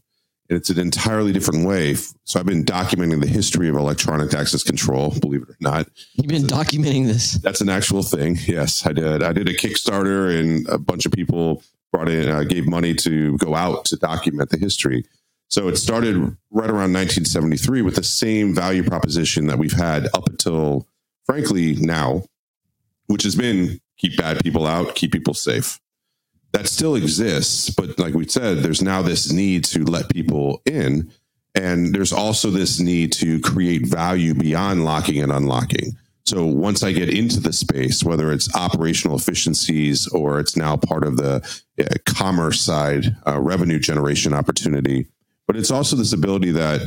And 0.50 0.58
it's 0.58 0.68
an 0.68 0.78
entirely 0.78 1.32
different 1.32 1.66
way. 1.66 1.94
So 2.24 2.38
I've 2.38 2.44
been 2.44 2.66
documenting 2.66 3.22
the 3.22 3.26
history 3.26 3.70
of 3.70 3.76
electronic 3.76 4.34
access 4.34 4.62
control, 4.62 5.14
believe 5.18 5.40
it 5.40 5.48
or 5.48 5.56
not. 5.60 5.88
You've 6.16 6.26
been 6.26 6.46
so 6.46 6.54
documenting 6.54 7.06
this. 7.06 7.32
That's 7.34 7.62
an 7.62 7.70
actual 7.70 8.02
thing. 8.02 8.36
Yes, 8.46 8.84
I 8.84 8.92
did. 8.92 9.22
I 9.22 9.32
did 9.32 9.48
a 9.48 9.54
Kickstarter 9.54 10.38
and 10.38 10.68
a 10.68 10.76
bunch 10.76 11.06
of 11.06 11.12
people 11.12 11.62
brought 11.90 12.10
in, 12.10 12.28
uh, 12.28 12.42
gave 12.42 12.66
money 12.66 12.92
to 12.92 13.38
go 13.38 13.54
out 13.54 13.86
to 13.86 13.96
document 13.96 14.50
the 14.50 14.58
history. 14.58 15.06
So 15.48 15.68
it 15.68 15.76
started 15.76 16.16
right 16.50 16.70
around 16.70 16.92
1973 16.92 17.82
with 17.82 17.96
the 17.96 18.02
same 18.04 18.54
value 18.54 18.82
proposition 18.82 19.46
that 19.46 19.58
we've 19.58 19.72
had 19.72 20.08
up 20.14 20.28
until, 20.28 20.86
frankly, 21.26 21.76
now, 21.76 22.24
which 23.06 23.22
has 23.22 23.36
been 23.36 23.80
keep 23.96 24.16
bad 24.16 24.42
people 24.42 24.66
out, 24.66 24.94
keep 24.94 25.12
people 25.12 25.34
safe. 25.34 25.80
That 26.52 26.68
still 26.68 26.94
exists, 26.94 27.70
but 27.70 27.98
like 27.98 28.14
we 28.14 28.28
said, 28.28 28.58
there's 28.58 28.82
now 28.82 29.02
this 29.02 29.32
need 29.32 29.64
to 29.66 29.84
let 29.84 30.08
people 30.08 30.62
in. 30.64 31.10
And 31.54 31.94
there's 31.94 32.12
also 32.12 32.50
this 32.50 32.80
need 32.80 33.12
to 33.14 33.40
create 33.40 33.86
value 33.86 34.34
beyond 34.34 34.84
locking 34.84 35.22
and 35.22 35.30
unlocking. 35.30 35.96
So 36.26 36.46
once 36.46 36.82
I 36.82 36.92
get 36.92 37.10
into 37.10 37.38
the 37.38 37.52
space, 37.52 38.02
whether 38.02 38.32
it's 38.32 38.54
operational 38.54 39.16
efficiencies 39.16 40.06
or 40.08 40.40
it's 40.40 40.56
now 40.56 40.76
part 40.76 41.04
of 41.04 41.16
the 41.16 41.62
uh, 41.78 41.84
commerce 42.06 42.62
side, 42.62 43.14
uh, 43.26 43.38
revenue 43.38 43.78
generation 43.78 44.32
opportunity, 44.32 45.06
but 45.46 45.56
it's 45.56 45.70
also 45.70 45.96
this 45.96 46.12
ability 46.12 46.50
that 46.52 46.80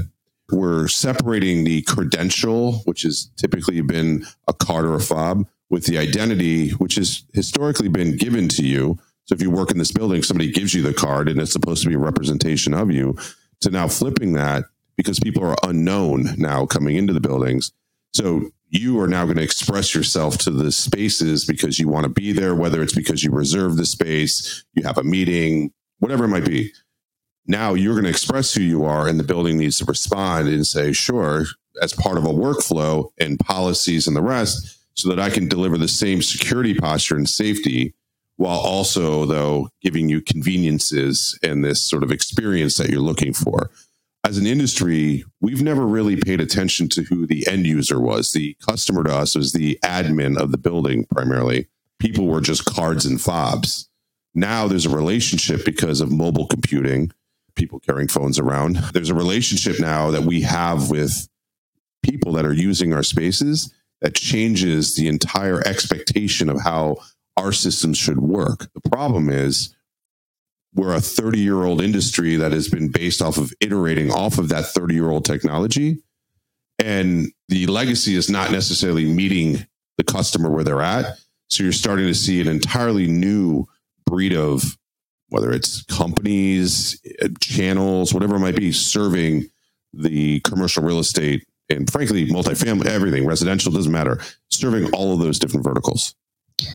we're 0.52 0.88
separating 0.88 1.64
the 1.64 1.82
credential, 1.84 2.80
which 2.86 3.02
has 3.02 3.30
typically 3.38 3.82
been 3.82 4.26
a 4.48 4.54
card 4.54 4.86
or 4.86 4.96
a 4.96 5.00
fob, 5.00 5.46
with 5.70 5.86
the 5.86 5.98
identity, 5.98 6.70
which 6.72 6.96
has 6.96 7.24
historically 7.34 7.90
been 7.90 8.16
given 8.16 8.48
to 8.48 8.64
you. 8.64 8.98
So 9.26 9.36
if 9.36 9.42
you 9.42 9.52
work 9.52 9.72
in 9.72 9.78
this 9.78 9.92
building, 9.92 10.24
somebody 10.24 10.52
gives 10.52 10.74
you 10.74 10.82
the 10.82 10.94
card 10.94 11.28
and 11.28 11.42
it's 11.42 11.52
supposed 11.52 11.84
to 11.84 11.90
be 11.90 11.96
a 11.96 12.00
representation 12.00 12.74
of 12.74 12.90
you, 12.90 13.18
to 13.62 13.70
now 13.70 13.90
flipping 13.90 14.34
that 14.34 14.64
because 14.96 15.20
people 15.20 15.44
are 15.44 15.58
unknown 15.64 16.30
now 16.38 16.66
coming 16.66 16.96
into 16.96 17.14
the 17.14 17.20
buildings. 17.20 17.74
So 18.14 18.50
you 18.70 19.00
are 19.02 19.08
now 19.08 19.26
going 19.26 19.38
to 19.38 19.44
express 19.44 19.94
yourself 19.94 20.38
to 20.40 20.52
the 20.52 20.72
spaces 20.72 21.46
because 21.46 21.80
you 21.80 21.90
want 21.90 22.04
to 22.04 22.10
be 22.10 22.32
there, 22.32 22.56
whether 22.56 22.82
it's 22.82 22.96
because 22.96 23.24
you 23.24 23.32
reserve 23.32 23.76
the 23.76 23.86
space, 23.86 24.64
you 24.74 24.84
have 24.84 24.98
a 24.98 25.04
meeting, 25.04 25.74
whatever 26.00 26.26
it 26.26 26.30
might 26.30 26.46
be 26.46 26.72
now 27.48 27.74
you're 27.74 27.94
going 27.94 28.04
to 28.04 28.10
express 28.10 28.54
who 28.54 28.62
you 28.62 28.86
are 28.86 29.08
and 29.08 29.20
the 29.20 29.24
building 29.24 29.58
needs 29.58 29.77
to 29.77 29.86
respond 29.86 30.48
and 30.48 30.68
say 30.68 30.92
sure 30.92 31.46
as 31.82 31.94
part 31.94 32.18
of 32.18 32.25
a 32.25 32.30
workflow 32.30 33.10
and 33.18 33.39
policies 33.39 34.08
and 34.08 34.16
the 34.16 34.22
rest 34.22 34.77
so 34.94 35.10
that 35.10 35.20
i 35.20 35.30
can 35.30 35.48
deliver 35.48 35.77
the 35.77 35.88
same 35.88 36.22
security 36.22 36.74
posture 36.74 37.16
and 37.16 37.30
safety 37.30 37.94
while 38.38 38.60
also 38.60 39.25
though 39.25 39.70
giving 39.82 40.08
you 40.08 40.22
conveniences 40.22 41.38
and 41.44 41.63
this 41.63 41.82
sort 41.82 42.04
of 42.04 42.12
experience 42.12 42.77
that 42.77 42.89
you're 42.89 43.01
looking 43.01 43.34
for. 43.34 43.70
As 44.24 44.38
an 44.38 44.48
industry 44.48 45.25
we've 45.42 45.62
never 45.62 45.86
really 45.86 46.16
paid 46.16 46.39
attention 46.39 46.88
to 46.89 47.04
who 47.04 47.25
the 47.25 47.46
end 47.48 47.68
user 47.68 48.00
was. 48.00 48.32
The 48.32 48.56
customer 48.68 49.04
to 49.04 49.13
us 49.13 49.36
was 49.36 49.51
the 49.51 49.77
admin 49.84 50.39
of 50.39 50.51
the 50.51 50.58
building 50.58 51.06
primarily. 51.06 51.68
People 52.00 52.27
were 52.27 52.42
just 52.42 52.66
cards 52.66 53.06
and 53.06 53.20
fobs. 53.20 53.89
Now 54.34 54.68
there's 54.68 54.86
a 54.86 54.96
relationship 54.96 55.66
because 55.66 56.00
of 56.00 56.12
mobile 56.12 56.46
computing 56.48 57.12
people 57.58 57.80
carrying 57.80 58.08
phones 58.08 58.40
around. 58.40 58.78
There's 58.94 59.10
a 59.10 59.16
relationship 59.16 59.80
now 59.80 60.12
that 60.12 60.24
we 60.24 60.42
have 60.42 60.90
with 60.90 61.28
people 62.04 62.32
that 62.34 62.46
are 62.46 62.54
using 62.54 62.94
our 62.94 63.04
spaces 63.04 63.74
that 64.02 64.16
changes 64.16 64.96
the 64.96 65.08
entire 65.08 65.66
expectation 65.66 66.50
of 66.50 66.62
how 66.62 66.98
our 67.36 67.52
systems 67.52 67.98
should 67.98 68.20
work. 68.20 68.72
The 68.74 68.90
problem 68.90 69.30
is 69.30 69.76
we're 70.74 70.96
a 70.96 71.02
30 71.02 71.40
year 71.40 71.64
old 71.64 71.82
industry 71.82 72.36
that 72.36 72.52
has 72.52 72.68
been 72.70 72.90
based 72.90 73.22
off 73.22 73.38
of 73.38 73.52
iterating 73.60 74.12
off 74.12 74.38
of 74.38 74.50
that 74.50 74.66
30 74.66 74.94
year 74.94 75.10
old 75.10 75.26
technology. 75.26 75.98
And 76.80 77.32
the 77.50 77.66
legacy 77.68 78.16
is 78.16 78.30
not 78.30 78.52
necessarily 78.52 79.06
meeting 79.06 79.66
the 79.98 80.04
customer 80.04 80.50
where 80.52 80.64
they're 80.64 80.82
at. 80.82 81.18
So 81.50 81.64
you're 81.64 81.74
starting 81.74 82.06
to 82.06 82.14
see 82.14 82.40
an 82.40 82.48
entirely 82.48 83.08
new 83.08 83.66
breed 84.06 84.34
of 84.34 84.78
whether 85.30 85.52
it's 85.52 85.84
companies, 85.84 87.02
uh, 87.22 87.28
channels, 87.40 88.14
whatever 88.14 88.36
it 88.36 88.40
might 88.40 88.56
be, 88.56 88.72
serving 88.72 89.50
the 89.94 90.40
commercial 90.42 90.84
real 90.84 91.00
estate 91.00 91.46
and 91.70 91.92
frankly, 91.92 92.28
multifamily, 92.28 92.86
everything, 92.86 93.26
residential, 93.26 93.72
doesn't 93.72 93.92
matter, 93.92 94.20
serving 94.50 94.92
all 94.94 95.14
of 95.14 95.20
those 95.20 95.40
different 95.40 95.64
verticals. 95.64 96.16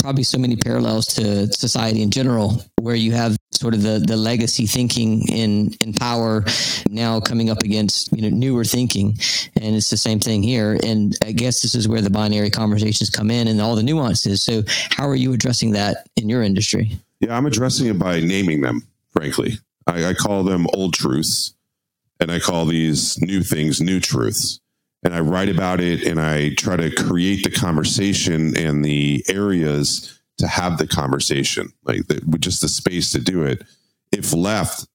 Probably 0.01 0.23
so 0.23 0.39
many 0.39 0.55
parallels 0.55 1.07
to 1.15 1.53
society 1.53 2.03
in 2.03 2.11
general, 2.11 2.63
where 2.81 2.95
you 2.95 3.13
have 3.13 3.37
sort 3.51 3.75
of 3.75 3.83
the, 3.83 3.99
the 3.99 4.17
legacy 4.17 4.67
thinking 4.67 5.27
in, 5.29 5.73
in 5.81 5.93
power 5.93 6.45
now 6.89 7.19
coming 7.19 7.51
up 7.51 7.63
against, 7.65 8.13
you 8.13 8.23
know, 8.23 8.29
newer 8.29 8.65
thinking. 8.65 9.17
And 9.61 9.75
it's 9.75 9.91
the 9.91 9.97
same 9.97 10.21
thing 10.21 10.43
here. 10.43 10.79
And 10.85 11.17
I 11.25 11.33
guess 11.33 11.63
this 11.63 11.75
is 11.75 11.89
where 11.89 12.01
the 12.01 12.11
binary 12.11 12.51
conversations 12.51 13.11
come 13.11 13.31
in 13.31 13.49
and 13.49 13.61
all 13.61 13.75
the 13.75 13.83
nuances. 13.83 14.43
So 14.43 14.63
how 14.91 15.09
are 15.09 15.17
you 15.17 15.33
addressing 15.33 15.73
that 15.73 16.07
in 16.17 16.29
your 16.29 16.43
industry? 16.43 16.93
Yeah, 17.23 17.37
I'm 17.37 17.47
addressing 17.47 17.87
it 17.87 17.99
by 17.99 18.19
naming 18.21 18.62
them, 18.62 18.83
frankly. 19.12 19.59
I, 19.87 20.07
I 20.07 20.14
call 20.14 20.43
them 20.43 20.67
old 20.75 20.93
truths, 20.93 21.55
and 22.19 22.33
I 22.33 22.41
call 22.41 22.67
these 22.67 23.21
new 23.23 23.43
things 23.43 23.81
new 23.81 24.00
truths. 24.00 24.61
And 25.05 25.14
I 25.14 25.21
write 25.21 25.49
about 25.49 25.81
it 25.81 26.05
and 26.05 26.21
I 26.21 26.55
try 26.55 26.76
to 26.76 26.95
create 26.95 27.43
the 27.43 27.50
conversation 27.50 28.57
and 28.57 28.85
the 28.85 29.25
areas 29.29 30.21
to 30.38 30.47
have 30.47 30.79
the 30.79 30.87
conversation, 30.87 31.73
like 31.85 32.07
the, 32.07 32.21
just 32.38 32.61
the 32.61 32.69
space 32.69 33.11
to 33.11 33.21
do 33.21 33.43
it. 33.43 33.64
If 34.12 34.33
left 34.33 34.87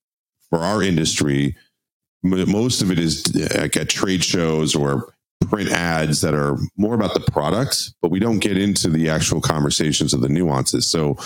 for 0.50 0.60
our 0.60 0.82
industry, 0.82 1.58
most 2.24 2.82
of 2.82 2.90
it 2.90 3.00
is 3.00 3.26
uh, 3.36 3.60
like 3.60 3.76
at 3.76 3.90
trade 3.90 4.24
shows 4.24 4.76
or 4.76 5.14
print 5.50 5.70
ads 5.72 6.22
that 6.22 6.34
are 6.34 6.58
more 6.78 6.96
about 6.96 7.14
the 7.14 7.32
product, 7.32 7.92
but 8.02 8.10
we 8.10 8.20
don't 8.20 8.40
get 8.40 8.58
into 8.58 8.90
the 8.90 9.10
actual 9.10 9.42
conversations 9.42 10.14
of 10.14 10.22
the 10.22 10.30
nuances. 10.30 10.90
So 10.90 11.18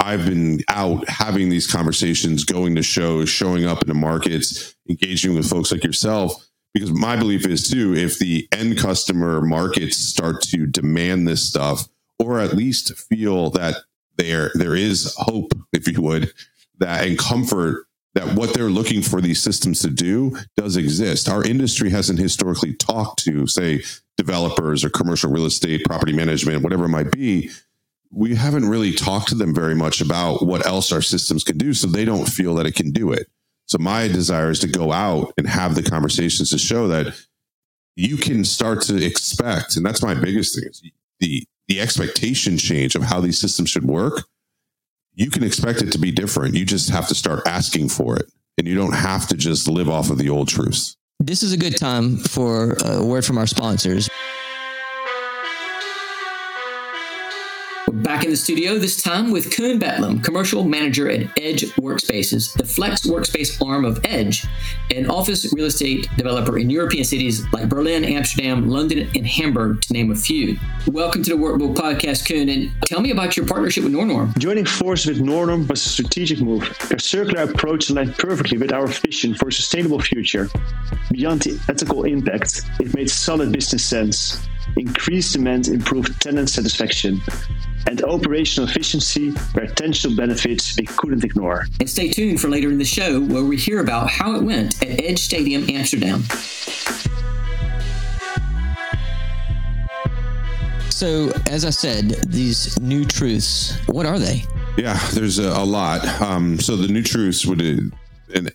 I've 0.00 0.26
been 0.26 0.60
out 0.68 1.08
having 1.08 1.48
these 1.48 1.66
conversations, 1.66 2.44
going 2.44 2.76
to 2.76 2.82
shows, 2.82 3.28
showing 3.28 3.66
up 3.66 3.82
in 3.82 3.88
the 3.88 3.94
markets, 3.94 4.76
engaging 4.88 5.34
with 5.34 5.48
folks 5.48 5.72
like 5.72 5.84
yourself. 5.84 6.44
Because 6.74 6.92
my 6.92 7.16
belief 7.16 7.46
is 7.46 7.68
too, 7.68 7.94
if 7.96 8.18
the 8.18 8.46
end 8.52 8.78
customer 8.78 9.40
markets 9.40 9.96
start 9.96 10.42
to 10.42 10.66
demand 10.66 11.26
this 11.26 11.46
stuff, 11.46 11.88
or 12.18 12.38
at 12.38 12.54
least 12.54 12.96
feel 12.96 13.50
that 13.50 13.76
there 14.16 14.50
there 14.54 14.76
is 14.76 15.14
hope, 15.16 15.52
if 15.72 15.88
you 15.88 16.02
would, 16.02 16.32
that 16.78 17.06
and 17.06 17.18
comfort 17.18 17.86
that 18.14 18.34
what 18.34 18.52
they're 18.52 18.70
looking 18.70 19.02
for 19.02 19.20
these 19.20 19.40
systems 19.42 19.80
to 19.80 19.90
do 19.90 20.36
does 20.56 20.76
exist. 20.76 21.28
Our 21.28 21.44
industry 21.44 21.90
hasn't 21.90 22.18
historically 22.18 22.74
talked 22.74 23.22
to, 23.24 23.46
say, 23.46 23.82
developers 24.16 24.84
or 24.84 24.90
commercial 24.90 25.30
real 25.30 25.46
estate, 25.46 25.84
property 25.84 26.12
management, 26.12 26.62
whatever 26.62 26.86
it 26.86 26.88
might 26.88 27.12
be, 27.12 27.50
we 28.10 28.34
haven't 28.34 28.68
really 28.68 28.92
talked 28.92 29.28
to 29.28 29.34
them 29.34 29.54
very 29.54 29.74
much 29.74 30.00
about 30.00 30.44
what 30.44 30.66
else 30.66 30.92
our 30.92 31.02
systems 31.02 31.44
can 31.44 31.58
do 31.58 31.74
so 31.74 31.86
they 31.86 32.04
don't 32.04 32.26
feel 32.26 32.54
that 32.54 32.66
it 32.66 32.74
can 32.74 32.90
do 32.90 33.12
it. 33.12 33.26
So 33.66 33.78
my 33.78 34.08
desire 34.08 34.50
is 34.50 34.60
to 34.60 34.68
go 34.68 34.92
out 34.92 35.32
and 35.36 35.46
have 35.46 35.74
the 35.74 35.82
conversations 35.82 36.50
to 36.50 36.58
show 36.58 36.88
that 36.88 37.14
you 37.96 38.16
can 38.16 38.44
start 38.44 38.82
to 38.82 39.04
expect, 39.04 39.76
and 39.76 39.84
that's 39.84 40.02
my 40.02 40.14
biggest 40.14 40.54
thing 40.54 40.68
is 40.70 40.82
the 41.20 41.44
the 41.68 41.80
expectation 41.80 42.56
change 42.56 42.94
of 42.94 43.02
how 43.02 43.20
these 43.20 43.38
systems 43.38 43.68
should 43.68 43.84
work. 43.84 44.24
You 45.14 45.30
can 45.30 45.44
expect 45.44 45.82
it 45.82 45.92
to 45.92 45.98
be 45.98 46.10
different. 46.10 46.54
You 46.54 46.64
just 46.64 46.88
have 46.90 47.08
to 47.08 47.14
start 47.14 47.46
asking 47.46 47.90
for 47.90 48.16
it. 48.16 48.30
And 48.56 48.66
you 48.66 48.74
don't 48.74 48.94
have 48.94 49.28
to 49.28 49.36
just 49.36 49.68
live 49.68 49.88
off 49.88 50.10
of 50.10 50.18
the 50.18 50.30
old 50.30 50.48
truths. 50.48 50.96
This 51.20 51.42
is 51.42 51.52
a 51.52 51.56
good 51.56 51.76
time 51.76 52.16
for 52.16 52.76
a 52.84 53.04
word 53.04 53.24
from 53.24 53.38
our 53.38 53.46
sponsors. 53.46 54.08
Back 58.02 58.22
in 58.22 58.30
the 58.30 58.36
studio, 58.36 58.78
this 58.78 59.02
time 59.02 59.32
with 59.32 59.56
Koen 59.56 59.80
Bedlam, 59.80 60.20
commercial 60.20 60.62
manager 60.62 61.10
at 61.10 61.22
Edge 61.36 61.62
Workspaces, 61.72 62.52
the 62.52 62.62
flex 62.62 63.04
workspace 63.04 63.60
arm 63.66 63.84
of 63.84 63.98
Edge, 64.04 64.46
an 64.94 65.10
office 65.10 65.52
real 65.52 65.66
estate 65.66 66.08
developer 66.16 66.58
in 66.58 66.70
European 66.70 67.02
cities 67.02 67.44
like 67.52 67.68
Berlin, 67.68 68.04
Amsterdam, 68.04 68.68
London, 68.68 69.10
and 69.16 69.26
Hamburg, 69.26 69.80
to 69.82 69.92
name 69.92 70.12
a 70.12 70.14
few. 70.14 70.56
Welcome 70.86 71.24
to 71.24 71.30
the 71.30 71.36
Work 71.36 71.58
Bold 71.58 71.76
Podcast, 71.76 72.28
Koen, 72.28 72.48
and 72.48 72.70
tell 72.86 73.00
me 73.00 73.10
about 73.10 73.36
your 73.36 73.46
partnership 73.46 73.82
with 73.82 73.92
Nornorm. 73.92 74.38
Joining 74.38 74.64
forces 74.64 75.18
with 75.18 75.28
Nornorm 75.28 75.68
was 75.68 75.84
a 75.84 75.88
strategic 75.88 76.40
move. 76.40 76.72
Their 76.88 77.00
circular 77.00 77.50
approach 77.50 77.90
aligned 77.90 78.16
perfectly 78.16 78.58
with 78.58 78.72
our 78.72 78.86
vision 78.86 79.34
for 79.34 79.48
a 79.48 79.52
sustainable 79.52 80.00
future. 80.00 80.48
Beyond 81.10 81.42
the 81.42 81.60
ethical 81.68 82.04
impact, 82.04 82.62
it 82.78 82.94
made 82.94 83.10
solid 83.10 83.50
business 83.50 83.84
sense. 83.84 84.46
Increased 84.76 85.32
demand 85.32 85.66
improved 85.66 86.20
tenant 86.20 86.50
satisfaction 86.50 87.20
and 87.88 88.02
operational 88.04 88.68
efficiency 88.68 89.32
were 89.54 89.66
tangible 89.66 90.14
benefits 90.14 90.76
we 90.76 90.84
couldn't 90.84 91.24
ignore. 91.24 91.66
And 91.80 91.88
stay 91.88 92.10
tuned 92.10 92.40
for 92.40 92.48
later 92.48 92.68
in 92.68 92.78
the 92.78 92.84
show 92.84 93.20
where 93.20 93.44
we 93.44 93.56
hear 93.56 93.80
about 93.80 94.10
how 94.10 94.36
it 94.36 94.42
went 94.42 94.82
at 94.82 95.00
Edge 95.00 95.18
Stadium 95.18 95.64
Amsterdam. 95.70 96.22
So, 100.90 101.30
as 101.48 101.64
I 101.64 101.70
said, 101.70 102.10
these 102.26 102.78
new 102.80 103.04
truths, 103.04 103.78
what 103.86 104.04
are 104.04 104.18
they? 104.18 104.44
Yeah, 104.76 104.98
there's 105.12 105.38
a, 105.38 105.48
a 105.48 105.64
lot. 105.64 106.04
Um, 106.20 106.58
so, 106.58 106.76
the 106.76 106.88
new 106.88 107.04
truths 107.04 107.46
would, 107.46 107.62
and 107.62 108.54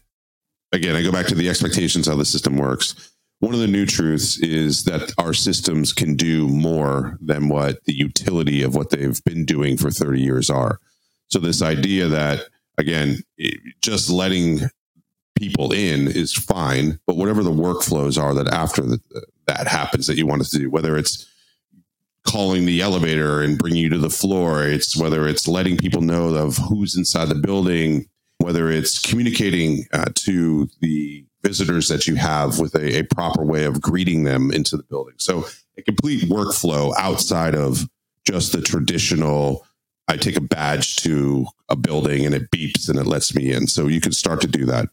again, 0.73 0.95
I 0.95 1.01
go 1.01 1.11
back 1.11 1.25
to 1.27 1.35
the 1.35 1.49
expectations 1.49 2.05
how 2.07 2.17
the 2.17 2.25
system 2.25 2.57
works 2.57 3.12
one 3.43 3.53
of 3.53 3.59
the 3.59 3.67
new 3.67 3.85
truths 3.85 4.39
is 4.39 4.85
that 4.85 5.13
our 5.17 5.33
systems 5.33 5.91
can 5.91 6.15
do 6.15 6.47
more 6.47 7.17
than 7.19 7.50
what 7.50 7.83
the 7.83 7.93
utility 7.93 8.63
of 8.63 8.73
what 8.73 8.89
they've 8.89 9.21
been 9.25 9.43
doing 9.43 9.75
for 9.75 9.91
30 9.91 10.21
years 10.21 10.50
are. 10.50 10.79
So 11.27 11.39
this 11.39 11.62
idea 11.62 12.07
that 12.07 12.47
again, 12.77 13.19
just 13.81 14.09
letting 14.09 14.62
people 15.35 15.73
in 15.73 16.07
is 16.07 16.31
fine, 16.31 17.00
but 17.05 17.17
whatever 17.17 17.43
the 17.43 17.51
workflows 17.51 18.21
are 18.21 18.33
that 18.33 18.47
after 18.47 18.81
the, 18.81 19.00
that 19.47 19.67
happens 19.67 20.07
that 20.07 20.17
you 20.17 20.25
want 20.25 20.45
to 20.45 20.57
do, 20.57 20.69
whether 20.69 20.95
it's 20.95 21.27
calling 22.25 22.65
the 22.65 22.79
elevator 22.79 23.41
and 23.41 23.57
bringing 23.57 23.83
you 23.83 23.89
to 23.89 23.97
the 23.97 24.09
floor, 24.09 24.65
it's 24.65 24.95
whether 24.95 25.27
it's 25.27 25.50
letting 25.50 25.75
people 25.75 26.01
know 26.01 26.29
of 26.29 26.55
who's 26.69 26.95
inside 26.95 27.27
the 27.27 27.35
building, 27.35 28.07
whether 28.38 28.71
it's 28.71 29.00
communicating 29.00 29.83
uh, 29.91 30.05
to 30.15 30.69
the 30.79 31.25
visitors 31.43 31.88
that 31.89 32.07
you 32.07 32.15
have 32.15 32.59
with 32.59 32.75
a, 32.75 33.00
a 33.00 33.03
proper 33.03 33.43
way 33.43 33.65
of 33.65 33.81
greeting 33.81 34.23
them 34.23 34.51
into 34.51 34.77
the 34.77 34.83
building. 34.83 35.15
So 35.17 35.45
a 35.77 35.81
complete 35.81 36.23
workflow 36.29 36.93
outside 36.97 37.55
of 37.55 37.88
just 38.25 38.53
the 38.53 38.62
traditional 38.62 39.65
I 40.07 40.17
take 40.17 40.35
a 40.35 40.41
badge 40.41 40.97
to 40.97 41.45
a 41.69 41.75
building 41.75 42.25
and 42.25 42.35
it 42.35 42.51
beeps 42.51 42.89
and 42.89 43.00
it 43.00 43.07
lets 43.07 43.33
me 43.33 43.51
in. 43.51 43.67
So 43.67 43.88
you 43.88 44.01
can 44.01 44.12
start 44.12 44.41
to 44.41 44.47
do 44.47 44.65
that. 44.65 44.89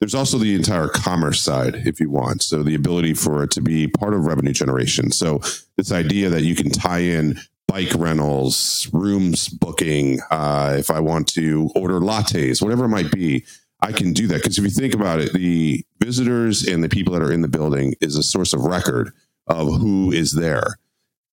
There's 0.00 0.14
also 0.14 0.38
the 0.38 0.54
entire 0.54 0.88
commerce 0.88 1.42
side 1.42 1.82
if 1.86 2.00
you 2.00 2.10
want. 2.10 2.42
So 2.42 2.62
the 2.62 2.74
ability 2.74 3.14
for 3.14 3.42
it 3.42 3.50
to 3.52 3.60
be 3.60 3.88
part 3.88 4.14
of 4.14 4.26
revenue 4.26 4.52
generation. 4.52 5.12
So 5.12 5.40
this 5.76 5.92
idea 5.92 6.30
that 6.30 6.42
you 6.42 6.54
can 6.54 6.70
tie 6.70 7.00
in 7.00 7.38
bike 7.68 7.94
rentals, 7.94 8.88
rooms 8.92 9.48
booking, 9.48 10.20
uh, 10.30 10.76
if 10.78 10.90
I 10.90 11.00
want 11.00 11.28
to 11.28 11.70
order 11.74 12.00
lattes, 12.00 12.62
whatever 12.62 12.84
it 12.84 12.88
might 12.88 13.10
be, 13.10 13.44
I 13.84 13.92
can 13.92 14.14
do 14.14 14.26
that. 14.28 14.36
Because 14.36 14.58
if 14.58 14.64
you 14.64 14.70
think 14.70 14.94
about 14.94 15.20
it, 15.20 15.32
the 15.34 15.84
visitors 16.02 16.66
and 16.66 16.82
the 16.82 16.88
people 16.88 17.12
that 17.12 17.22
are 17.22 17.32
in 17.32 17.42
the 17.42 17.48
building 17.48 17.94
is 18.00 18.16
a 18.16 18.22
source 18.22 18.54
of 18.54 18.62
record 18.62 19.12
of 19.46 19.68
who 19.80 20.10
is 20.10 20.32
there. 20.32 20.78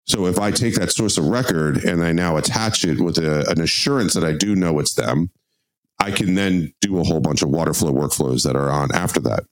So 0.06 0.26
if 0.26 0.38
I 0.38 0.52
take 0.52 0.76
that 0.76 0.92
source 0.92 1.18
of 1.18 1.28
record 1.28 1.78
and 1.86 2.04
I 2.04 2.12
now 2.12 2.36
attach 2.36 2.84
it 2.84 3.00
with 3.00 3.18
a, 3.18 3.50
an 3.50 3.62
assurance 3.62 4.14
that 4.16 4.26
I 4.26 4.34
do 4.34 4.56
know 4.56 4.80
it's 4.80 4.96
them, 4.96 5.30
I 6.00 6.12
can 6.12 6.36
then 6.36 6.74
do 6.82 7.00
a 7.00 7.04
whole 7.04 7.22
bunch 7.22 7.42
of 7.42 7.50
water 7.50 7.74
flow 7.74 7.94
workflows 7.94 8.44
that 8.44 8.56
are 8.56 8.70
on 8.70 8.94
after 8.94 9.22
that. 9.22 9.44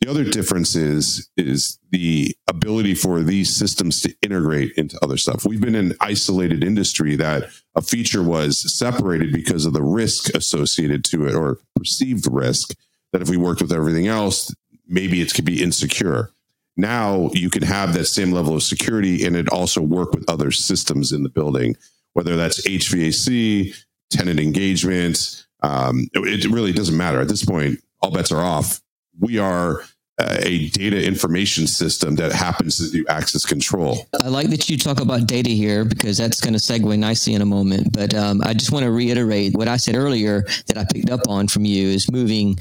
The 0.00 0.08
other 0.10 0.24
difference 0.24 0.74
is 0.74 1.28
is 1.36 1.78
the 1.90 2.34
ability 2.48 2.94
for 2.94 3.22
these 3.22 3.54
systems 3.54 4.00
to 4.00 4.14
integrate 4.22 4.72
into 4.72 4.98
other 5.04 5.18
stuff. 5.18 5.44
We've 5.44 5.60
been 5.60 5.74
an 5.74 5.94
isolated 6.00 6.64
industry 6.64 7.16
that 7.16 7.50
a 7.74 7.82
feature 7.82 8.22
was 8.22 8.76
separated 8.76 9.32
because 9.32 9.64
of 9.64 9.72
the 9.72 9.82
risk 9.82 10.34
associated 10.34 11.04
to 11.04 11.26
it 11.26 11.34
or 11.34 11.58
perceived 11.76 12.26
risk 12.30 12.74
that 13.12 13.22
if 13.22 13.28
we 13.28 13.36
worked 13.36 13.62
with 13.62 13.72
everything 13.72 14.06
else, 14.06 14.54
maybe 14.88 15.20
it 15.20 15.32
could 15.34 15.44
be 15.44 15.62
insecure. 15.62 16.30
Now 16.76 17.30
you 17.32 17.50
can 17.50 17.62
have 17.62 17.94
that 17.94 18.06
same 18.06 18.32
level 18.32 18.54
of 18.54 18.62
security 18.62 19.24
and 19.24 19.36
it 19.36 19.48
also 19.50 19.80
work 19.80 20.12
with 20.12 20.28
other 20.28 20.50
systems 20.50 21.12
in 21.12 21.22
the 21.22 21.28
building, 21.28 21.76
whether 22.14 22.36
that's 22.36 22.66
HVAC, 22.66 23.76
tenant 24.10 24.40
engagement. 24.40 25.46
Um, 25.62 26.08
it 26.14 26.50
really 26.50 26.72
doesn't 26.72 26.96
matter 26.96 27.20
at 27.20 27.28
this 27.28 27.44
point. 27.44 27.80
All 28.00 28.10
bets 28.10 28.32
are 28.32 28.42
off. 28.42 28.80
We 29.18 29.38
are 29.38 29.82
a 30.28 30.68
data 30.70 31.04
information 31.04 31.66
system 31.66 32.16
that 32.16 32.32
happens 32.32 32.78
to 32.78 32.90
do 32.90 33.04
access 33.08 33.44
control. 33.44 34.06
I 34.22 34.28
like 34.28 34.50
that 34.50 34.68
you 34.68 34.76
talk 34.76 35.00
about 35.00 35.26
data 35.26 35.50
here 35.50 35.84
because 35.84 36.18
that's 36.18 36.40
going 36.40 36.54
to 36.54 36.58
segue 36.60 36.98
nicely 36.98 37.34
in 37.34 37.42
a 37.42 37.46
moment. 37.46 37.92
But 37.92 38.14
um, 38.14 38.40
I 38.42 38.54
just 38.54 38.72
want 38.72 38.84
to 38.84 38.90
reiterate 38.90 39.54
what 39.54 39.68
I 39.68 39.76
said 39.76 39.96
earlier 39.96 40.42
that 40.66 40.78
I 40.78 40.84
picked 40.92 41.10
up 41.10 41.20
on 41.28 41.48
from 41.48 41.64
you 41.64 41.88
is 41.88 42.10
moving 42.10 42.58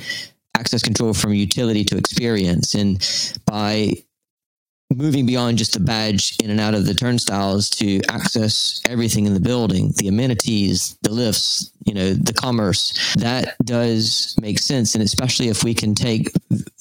access 0.58 0.82
control 0.82 1.14
from 1.14 1.34
utility 1.34 1.84
to 1.86 1.98
experience. 1.98 2.76
And 2.76 2.98
by 3.46 3.94
moving 4.96 5.26
beyond 5.26 5.58
just 5.58 5.74
the 5.74 5.80
badge 5.80 6.36
in 6.44 6.50
and 6.50 6.60
out 6.60 6.74
of 6.74 6.86
the 6.86 6.94
turnstiles 6.94 7.70
to 7.70 8.02
access 8.10 8.82
everything 8.90 9.26
in 9.26 9.34
the 9.34 9.40
building, 9.40 9.94
the 9.98 10.08
amenities, 10.08 10.98
the 11.04 11.12
lifts, 11.12 11.72
you 11.86 11.94
know, 11.94 12.14
the 12.14 12.34
commerce, 12.34 13.14
that 13.16 13.56
does 13.64 14.36
make 14.42 14.58
sense. 14.60 14.96
And 14.96 15.04
especially 15.04 15.50
if 15.50 15.64
we 15.64 15.74
can 15.74 15.94
take 15.94 16.32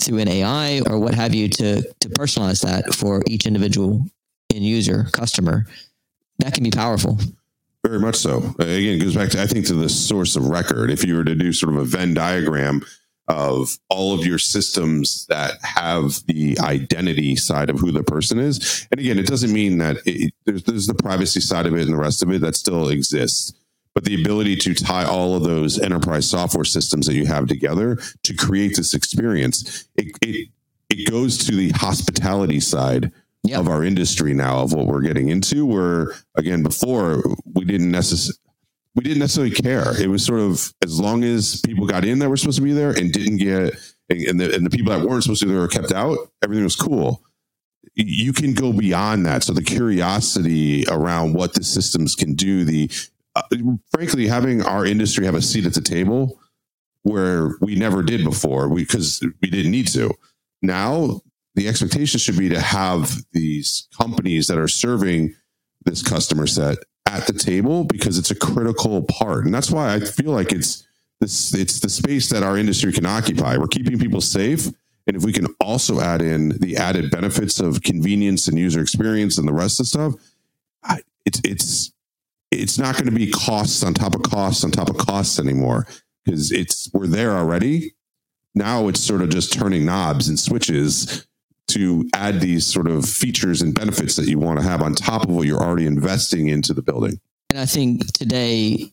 through 0.00 0.18
an 0.18 0.28
AI 0.28 0.80
or 0.88 0.98
what 0.98 1.14
have 1.14 1.34
you 1.34 1.48
to, 1.48 1.82
to 1.82 2.08
personalize 2.10 2.62
that 2.62 2.94
for 2.94 3.22
each 3.26 3.46
individual 3.46 4.06
end 4.54 4.64
user, 4.64 5.04
customer, 5.12 5.66
that 6.38 6.54
can 6.54 6.64
be 6.64 6.70
powerful. 6.70 7.18
Very 7.84 8.00
much 8.00 8.16
so. 8.16 8.38
Again, 8.58 8.96
it 8.96 9.02
goes 9.02 9.14
back 9.14 9.30
to, 9.30 9.42
I 9.42 9.46
think, 9.46 9.66
to 9.66 9.74
the 9.74 9.88
source 9.88 10.34
of 10.34 10.46
record. 10.46 10.90
If 10.90 11.04
you 11.04 11.14
were 11.14 11.24
to 11.24 11.34
do 11.34 11.52
sort 11.52 11.74
of 11.74 11.80
a 11.80 11.84
Venn 11.84 12.12
diagram 12.14 12.84
of 13.28 13.78
all 13.90 14.14
of 14.14 14.26
your 14.26 14.38
systems 14.38 15.26
that 15.28 15.58
have 15.62 16.24
the 16.26 16.58
identity 16.60 17.36
side 17.36 17.68
of 17.68 17.78
who 17.78 17.92
the 17.92 18.02
person 18.02 18.38
is. 18.38 18.86
And 18.90 19.00
again, 19.00 19.18
it 19.18 19.26
doesn't 19.26 19.52
mean 19.52 19.78
that 19.78 19.98
it, 20.06 20.32
there's, 20.46 20.62
there's 20.64 20.86
the 20.86 20.94
privacy 20.94 21.40
side 21.40 21.66
of 21.66 21.74
it 21.74 21.82
and 21.82 21.92
the 21.92 21.96
rest 21.96 22.22
of 22.22 22.32
it 22.32 22.40
that 22.40 22.56
still 22.56 22.88
exists. 22.88 23.52
But 23.94 24.04
the 24.04 24.20
ability 24.20 24.56
to 24.56 24.74
tie 24.74 25.04
all 25.04 25.34
of 25.34 25.42
those 25.42 25.78
enterprise 25.78 26.28
software 26.28 26.64
systems 26.64 27.06
that 27.06 27.14
you 27.14 27.26
have 27.26 27.48
together 27.48 27.98
to 28.22 28.34
create 28.34 28.76
this 28.76 28.94
experience, 28.94 29.88
it, 29.96 30.16
it, 30.22 30.48
it 30.88 31.10
goes 31.10 31.38
to 31.46 31.54
the 31.54 31.70
hospitality 31.70 32.60
side 32.60 33.12
of 33.52 33.68
our 33.68 33.82
industry 33.82 34.34
now 34.34 34.60
of 34.60 34.72
what 34.72 34.86
we're 34.86 35.00
getting 35.00 35.28
into. 35.28 35.66
Where 35.66 36.14
again, 36.36 36.62
before 36.62 37.22
we 37.54 37.64
didn't 37.64 37.90
necessarily 37.90 38.38
we 38.98 39.04
didn't 39.04 39.20
necessarily 39.20 39.54
care. 39.54 40.00
It 40.00 40.08
was 40.08 40.26
sort 40.26 40.40
of 40.40 40.74
as 40.82 40.98
long 40.98 41.22
as 41.22 41.60
people 41.60 41.86
got 41.86 42.04
in 42.04 42.18
that 42.18 42.28
were 42.28 42.36
supposed 42.36 42.58
to 42.58 42.64
be 42.64 42.72
there 42.72 42.90
and 42.90 43.12
didn't 43.12 43.36
get, 43.36 43.74
and 44.10 44.40
the, 44.40 44.52
and 44.52 44.66
the 44.66 44.70
people 44.70 44.92
that 44.92 45.06
weren't 45.06 45.22
supposed 45.22 45.40
to 45.42 45.46
be 45.46 45.52
there 45.52 45.60
were 45.60 45.68
kept 45.68 45.92
out, 45.92 46.18
everything 46.42 46.64
was 46.64 46.74
cool. 46.74 47.22
You 47.94 48.32
can 48.32 48.54
go 48.54 48.72
beyond 48.72 49.24
that. 49.26 49.44
So 49.44 49.52
the 49.52 49.62
curiosity 49.62 50.84
around 50.88 51.34
what 51.34 51.54
the 51.54 51.62
systems 51.62 52.16
can 52.16 52.34
do, 52.34 52.64
the 52.64 52.90
uh, 53.36 53.42
frankly 53.92 54.26
having 54.26 54.62
our 54.62 54.84
industry 54.84 55.26
have 55.26 55.36
a 55.36 55.42
seat 55.42 55.64
at 55.64 55.74
the 55.74 55.80
table 55.80 56.40
where 57.04 57.52
we 57.60 57.76
never 57.76 58.02
did 58.02 58.24
before, 58.24 58.68
because 58.68 59.20
we, 59.22 59.30
we 59.42 59.50
didn't 59.50 59.70
need 59.70 59.86
to. 59.88 60.12
Now 60.60 61.20
the 61.54 61.68
expectation 61.68 62.18
should 62.18 62.36
be 62.36 62.48
to 62.48 62.60
have 62.60 63.16
these 63.30 63.86
companies 63.96 64.48
that 64.48 64.58
are 64.58 64.66
serving 64.66 65.36
this 65.84 66.02
customer 66.02 66.48
set 66.48 66.78
at 67.08 67.26
the 67.26 67.32
table 67.32 67.84
because 67.84 68.18
it's 68.18 68.30
a 68.30 68.34
critical 68.34 69.02
part. 69.02 69.44
And 69.44 69.54
that's 69.54 69.70
why 69.70 69.94
I 69.94 70.00
feel 70.00 70.30
like 70.30 70.52
it's 70.52 70.86
this 71.20 71.54
it's 71.54 71.80
the 71.80 71.88
space 71.88 72.28
that 72.30 72.42
our 72.42 72.56
industry 72.56 72.92
can 72.92 73.06
occupy. 73.06 73.56
We're 73.56 73.66
keeping 73.66 73.98
people 73.98 74.20
safe. 74.20 74.66
And 75.06 75.16
if 75.16 75.24
we 75.24 75.32
can 75.32 75.46
also 75.60 76.00
add 76.00 76.20
in 76.20 76.50
the 76.60 76.76
added 76.76 77.10
benefits 77.10 77.60
of 77.60 77.82
convenience 77.82 78.46
and 78.46 78.58
user 78.58 78.80
experience 78.80 79.38
and 79.38 79.48
the 79.48 79.54
rest 79.54 79.80
of 79.80 79.86
stuff, 79.86 80.14
it's 81.24 81.40
it's 81.44 81.92
it's 82.50 82.78
not 82.78 82.94
going 82.94 83.06
to 83.06 83.12
be 83.12 83.30
costs 83.30 83.82
on 83.82 83.94
top 83.94 84.14
of 84.14 84.22
costs 84.22 84.64
on 84.64 84.70
top 84.70 84.88
of 84.88 84.96
costs 84.96 85.38
anymore 85.38 85.86
because 86.24 86.52
it's 86.52 86.90
we're 86.92 87.06
there 87.06 87.32
already. 87.32 87.94
Now 88.54 88.88
it's 88.88 89.00
sort 89.00 89.22
of 89.22 89.28
just 89.30 89.52
turning 89.52 89.84
knobs 89.84 90.28
and 90.28 90.38
switches 90.38 91.26
to 91.68 92.08
add 92.14 92.40
these 92.40 92.66
sort 92.66 92.86
of 92.86 93.04
features 93.04 93.62
and 93.62 93.74
benefits 93.74 94.16
that 94.16 94.26
you 94.26 94.38
want 94.38 94.58
to 94.58 94.64
have 94.64 94.82
on 94.82 94.94
top 94.94 95.24
of 95.24 95.30
what 95.30 95.46
you're 95.46 95.62
already 95.62 95.86
investing 95.86 96.48
into 96.48 96.72
the 96.72 96.82
building. 96.82 97.20
And 97.50 97.58
I 97.58 97.66
think 97.66 98.12
today, 98.12 98.90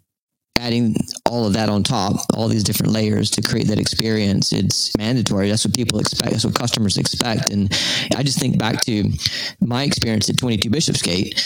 adding 0.57 0.95
all 1.25 1.45
of 1.45 1.53
that 1.53 1.69
on 1.69 1.83
top, 1.83 2.15
all 2.33 2.47
these 2.47 2.63
different 2.63 2.93
layers 2.93 3.29
to 3.31 3.41
create 3.41 3.67
that 3.67 3.79
experience, 3.79 4.53
it's 4.53 4.95
mandatory. 4.97 5.49
That's 5.49 5.65
what 5.65 5.75
people 5.75 5.99
expect. 5.99 6.31
That's 6.31 6.45
what 6.45 6.55
customers 6.55 6.97
expect. 6.97 7.49
And 7.49 7.71
I 8.15 8.23
just 8.23 8.39
think 8.39 8.57
back 8.57 8.81
to 8.81 9.11
my 9.59 9.83
experience 9.83 10.29
at 10.29 10.37
22 10.37 10.69
Bishopsgate 10.69 11.43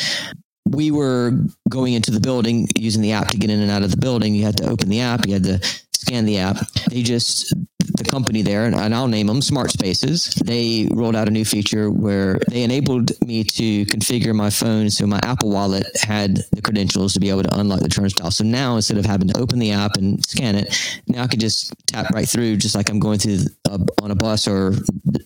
we 0.72 0.92
were 0.92 1.32
going 1.70 1.94
into 1.94 2.12
the 2.12 2.20
building 2.20 2.68
using 2.76 3.02
the 3.02 3.12
app 3.12 3.30
to 3.30 3.38
get 3.38 3.50
in 3.50 3.60
and 3.60 3.72
out 3.72 3.82
of 3.82 3.92
the 3.92 3.98
building. 3.98 4.36
You 4.36 4.46
had 4.46 4.58
to 4.58 4.70
open 4.70 4.90
the 4.90 5.02
app, 5.02 5.26
you 5.26 5.34
had 5.34 5.44
to 5.44 5.60
scan 6.00 6.26
the 6.26 6.38
app. 6.38 6.58
They 6.90 7.04
just 7.04 7.54
the 7.98 8.04
company 8.04 8.42
there, 8.42 8.66
and 8.66 8.96
I'll 8.96 9.08
name 9.08 9.28
them 9.28 9.42
Smart 9.42 9.72
Spaces. 9.72 10.26
They 10.46 10.88
rolled 10.92 11.16
out 11.16 11.28
a 11.28 11.32
new 11.32 11.44
feature 11.44 11.90
where 11.90 12.40
they 12.50 12.64
enabled 12.64 13.12
me 13.26 13.44
to 13.44 13.86
configure 13.86 14.34
my 14.34 14.50
phone 14.50 14.90
so 14.90 15.06
my 15.08 15.20
Apple 15.24 15.50
Wallet 15.50 15.88
had 16.00 16.38
the 16.52 16.62
credentials 16.62 17.14
to 17.14 17.20
be 17.20 17.30
able 17.30 17.44
to 17.44 17.60
unlock 17.60 17.82
the 17.82 17.90
turnstile. 17.90 18.32
So 18.32 18.44
now 18.44 18.76
instead 18.76 18.98
of 18.98 19.06
having 19.06 19.28
to 19.30 19.40
open 19.40 19.60
the 19.60 19.72
app 19.72 19.98
and 19.98 20.24
scan 20.24 20.56
it, 20.56 20.76
now 21.08 21.24
I 21.24 21.28
can 21.28 21.40
just 21.40 21.74
tap 21.88 22.12
right 22.12 22.28
through, 22.28 22.58
just 22.58 22.76
like 22.76 22.90
I'm 22.90 23.00
going 23.00 23.20
through 23.20 23.40
a, 23.68 23.80
on 24.02 24.12
a 24.12 24.16
bus 24.16 24.48
or 24.48 24.74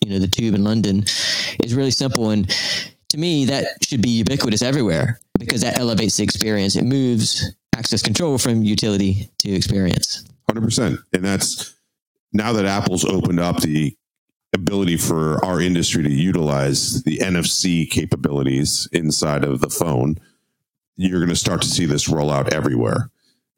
you 0.01 0.09
know 0.09 0.19
the 0.19 0.27
tube 0.27 0.55
in 0.55 0.63
London. 0.63 1.03
It's 1.59 1.73
really 1.73 1.91
simple 1.91 2.31
and 2.31 2.49
to 3.09 3.19
me, 3.19 3.45
that 3.45 3.67
should 3.83 4.01
be 4.01 4.09
ubiquitous 4.09 4.63
everywhere 4.63 5.19
because 5.37 5.61
that 5.61 5.77
elevates 5.77 6.17
the 6.17 6.23
experience. 6.23 6.75
It 6.75 6.83
moves 6.83 7.55
access 7.75 8.01
control 8.01 8.39
from 8.39 8.63
utility 8.63 9.29
to 9.37 9.51
experience. 9.51 10.23
100%. 10.53 11.03
And 11.13 11.23
that's 11.23 11.75
now 12.31 12.53
that 12.53 12.65
Apple's 12.65 13.05
opened 13.05 13.39
up 13.39 13.61
the 13.61 13.95
ability 14.53 14.97
for 14.97 15.43
our 15.43 15.59
industry 15.59 16.03
to 16.03 16.11
utilize 16.11 17.03
the 17.03 17.17
NFC 17.17 17.89
capabilities 17.89 18.87
inside 18.91 19.43
of 19.43 19.61
the 19.61 19.69
phone, 19.69 20.17
you're 20.95 21.19
going 21.19 21.29
to 21.29 21.35
start 21.35 21.61
to 21.63 21.67
see 21.67 21.85
this 21.85 22.07
roll 22.07 22.31
out 22.31 22.53
everywhere. 22.53 23.09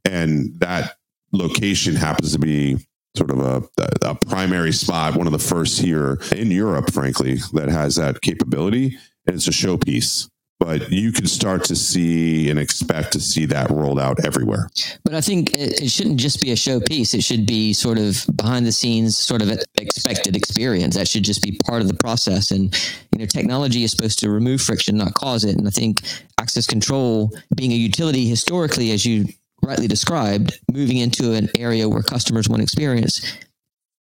And 0.06 0.58
that 0.60 0.96
location 1.32 1.96
happens 1.96 2.32
to 2.34 2.40
be 2.40 2.78
sort 3.16 3.32
of 3.32 3.40
a, 3.40 3.64
a 4.04 4.16
primary 4.16 4.72
spot, 4.72 5.16
one 5.16 5.28
of 5.28 5.34
the 5.34 5.40
first 5.40 5.80
here 5.80 6.20
in 6.32 6.52
Europe, 6.52 6.92
frankly, 6.94 7.38
that 7.54 7.70
has 7.70 7.96
that 7.96 8.22
capability. 8.22 8.98
And 9.26 9.36
it's 9.36 9.48
a 9.48 9.52
showpiece 9.52 10.30
but 10.66 10.92
you 10.92 11.12
can 11.12 11.28
start 11.28 11.64
to 11.64 11.76
see 11.76 12.50
and 12.50 12.58
expect 12.58 13.14
to 13.14 13.20
see 13.20 13.46
that 13.46 13.70
rolled 13.70 14.00
out 14.00 14.26
everywhere. 14.26 14.68
But 15.04 15.14
I 15.14 15.22
think 15.22 15.54
it, 15.54 15.92
shouldn't 15.92 16.20
just 16.20 16.42
be 16.42 16.52
a 16.52 16.56
showpiece. 16.56 17.14
It 17.14 17.24
should 17.24 17.46
be 17.46 17.72
sort 17.72 18.00
of 18.00 18.26
behind 18.36 18.66
the 18.66 18.72
scenes, 18.72 19.16
sort 19.16 19.44
of 19.44 19.52
expected 19.76 20.36
experience. 20.36 20.96
That 20.96 21.08
should 21.08 21.24
just 21.24 21.44
be 21.44 21.60
part 21.66 21.84
of 21.84 21.88
the 21.88 21.94
process. 21.94 22.50
And, 22.50 22.76
you 23.12 23.20
know, 23.20 23.26
technology 23.28 23.84
is 23.84 23.92
supposed 23.92 24.18
to 24.20 24.32
remove 24.32 24.60
friction, 24.60 24.98
not 24.98 25.14
cause 25.14 25.44
it. 25.44 25.56
And 25.56 25.68
I 25.68 25.70
think 25.70 26.02
access 26.40 26.66
control 26.66 27.32
being 27.56 27.72
a 27.72 27.76
utility 27.76 28.28
historically, 28.28 28.92
as 28.92 29.06
you 29.06 29.28
rightly 29.62 29.88
described, 29.88 30.60
moving 30.72 30.98
into 30.98 31.34
an 31.34 31.48
area 31.56 31.88
where 31.88 32.02
customers 32.02 32.50
want 32.50 32.64
experience, 32.64 33.38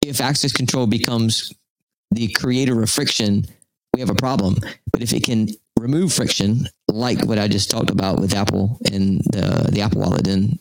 if 0.01 0.21
access 0.21 0.53
control 0.53 0.87
becomes 0.87 1.53
the 2.13 2.29
creator 2.29 2.81
of 2.83 2.89
friction, 2.89 3.47
we 3.95 4.01
have 4.01 4.11
a 4.11 4.15
problem. 4.15 4.57
But 4.93 5.03
if 5.03 5.13
it 5.13 5.25
can 5.25 5.49
remove 5.83 6.13
friction, 6.13 6.69
like 6.89 7.25
what 7.25 7.39
I 7.39 7.49
just 7.49 7.71
talked 7.71 7.91
about 7.91 8.21
with 8.21 8.35
Apple 8.35 8.79
and 8.91 9.21
the, 9.33 9.69
the 9.73 9.81
Apple 9.81 10.01
Wallet, 10.01 10.25
then 10.25 10.59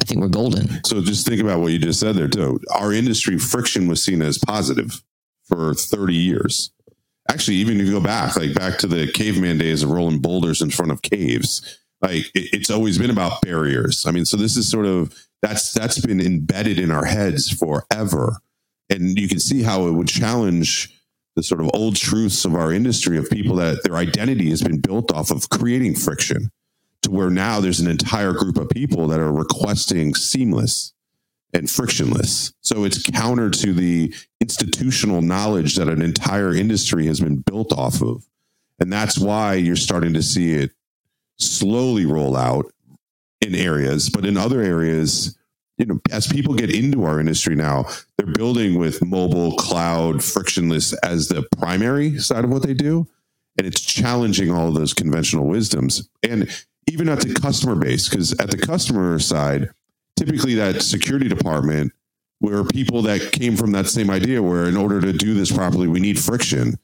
I 0.00 0.04
think 0.04 0.20
we're 0.20 0.28
golden. 0.28 0.82
So 0.84 1.02
just 1.02 1.26
think 1.26 1.40
about 1.40 1.60
what 1.60 1.72
you 1.72 1.78
just 1.78 2.00
said 2.00 2.14
there 2.14 2.28
too. 2.28 2.60
Our 2.72 2.92
industry 2.92 3.38
friction 3.38 3.88
was 3.88 4.02
seen 4.02 4.22
as 4.22 4.38
positive 4.38 5.02
for 5.46 5.74
30 5.74 6.14
years. 6.14 6.70
Actually, 7.30 7.56
even 7.56 7.80
if 7.80 7.86
you 7.86 7.92
go 7.92 8.00
back, 8.00 8.36
like 8.36 8.54
back 8.54 8.78
to 8.78 8.86
the 8.86 9.10
caveman 9.10 9.58
days 9.58 9.82
of 9.82 9.90
rolling 9.90 10.20
boulders 10.20 10.62
in 10.62 10.70
front 10.70 10.92
of 10.92 11.02
caves, 11.02 11.80
like 12.00 12.26
it, 12.34 12.50
it's 12.52 12.70
always 12.70 12.98
been 12.98 13.10
about 13.10 13.40
barriers. 13.42 14.04
I 14.06 14.10
mean, 14.10 14.24
so 14.24 14.36
this 14.36 14.56
is 14.56 14.70
sort 14.70 14.86
of 14.86 15.14
that's 15.42 15.72
that's 15.72 15.98
been 15.98 16.20
embedded 16.20 16.78
in 16.78 16.90
our 16.90 17.04
heads 17.04 17.50
forever. 17.50 18.38
And 18.90 19.18
you 19.18 19.26
can 19.26 19.40
see 19.40 19.62
how 19.62 19.86
it 19.86 19.92
would 19.92 20.08
challenge 20.08 20.94
the 21.36 21.42
sort 21.42 21.60
of 21.60 21.70
old 21.74 21.96
truths 21.96 22.44
of 22.44 22.54
our 22.54 22.72
industry 22.72 23.18
of 23.18 23.28
people 23.30 23.56
that 23.56 23.82
their 23.82 23.96
identity 23.96 24.50
has 24.50 24.62
been 24.62 24.80
built 24.80 25.12
off 25.12 25.30
of 25.30 25.48
creating 25.48 25.94
friction 25.94 26.50
to 27.02 27.10
where 27.10 27.30
now 27.30 27.60
there's 27.60 27.80
an 27.80 27.90
entire 27.90 28.32
group 28.32 28.56
of 28.56 28.68
people 28.70 29.08
that 29.08 29.20
are 29.20 29.32
requesting 29.32 30.14
seamless 30.14 30.92
and 31.52 31.70
frictionless. 31.70 32.52
So 32.60 32.84
it's 32.84 33.02
counter 33.10 33.50
to 33.50 33.72
the 33.72 34.14
institutional 34.40 35.22
knowledge 35.22 35.76
that 35.76 35.88
an 35.88 36.02
entire 36.02 36.54
industry 36.54 37.06
has 37.06 37.20
been 37.20 37.36
built 37.36 37.72
off 37.72 38.02
of. 38.02 38.26
And 38.80 38.92
that's 38.92 39.18
why 39.18 39.54
you're 39.54 39.76
starting 39.76 40.14
to 40.14 40.22
see 40.22 40.54
it 40.54 40.72
slowly 41.36 42.06
roll 42.06 42.36
out 42.36 42.72
in 43.40 43.54
areas, 43.54 44.10
but 44.10 44.24
in 44.24 44.36
other 44.36 44.60
areas, 44.60 45.38
you 45.78 45.86
know, 45.86 46.00
as 46.12 46.26
people 46.26 46.54
get 46.54 46.74
into 46.74 47.04
our 47.04 47.18
industry 47.18 47.56
now, 47.56 47.86
they're 48.16 48.32
building 48.32 48.78
with 48.78 49.04
mobile, 49.04 49.56
cloud, 49.56 50.22
frictionless 50.22 50.92
as 50.98 51.28
the 51.28 51.46
primary 51.58 52.18
side 52.18 52.44
of 52.44 52.50
what 52.50 52.62
they 52.62 52.74
do. 52.74 53.06
And 53.58 53.66
it's 53.66 53.80
challenging 53.80 54.50
all 54.50 54.68
of 54.68 54.74
those 54.74 54.94
conventional 54.94 55.46
wisdoms. 55.46 56.08
And 56.22 56.48
even 56.86 57.08
at 57.08 57.20
the 57.20 57.34
customer 57.34 57.74
base, 57.74 58.08
because 58.08 58.32
at 58.40 58.50
the 58.50 58.58
customer 58.58 59.18
side, 59.18 59.70
typically 60.16 60.54
that 60.54 60.82
security 60.82 61.28
department 61.28 61.92
were 62.40 62.64
people 62.64 63.02
that 63.02 63.32
came 63.32 63.56
from 63.56 63.72
that 63.72 63.86
same 63.86 64.10
idea 64.10 64.42
where 64.42 64.66
in 64.66 64.76
order 64.76 65.00
to 65.00 65.12
do 65.12 65.34
this 65.34 65.50
properly, 65.50 65.88
we 65.88 66.00
need 66.00 66.18
friction. 66.18 66.78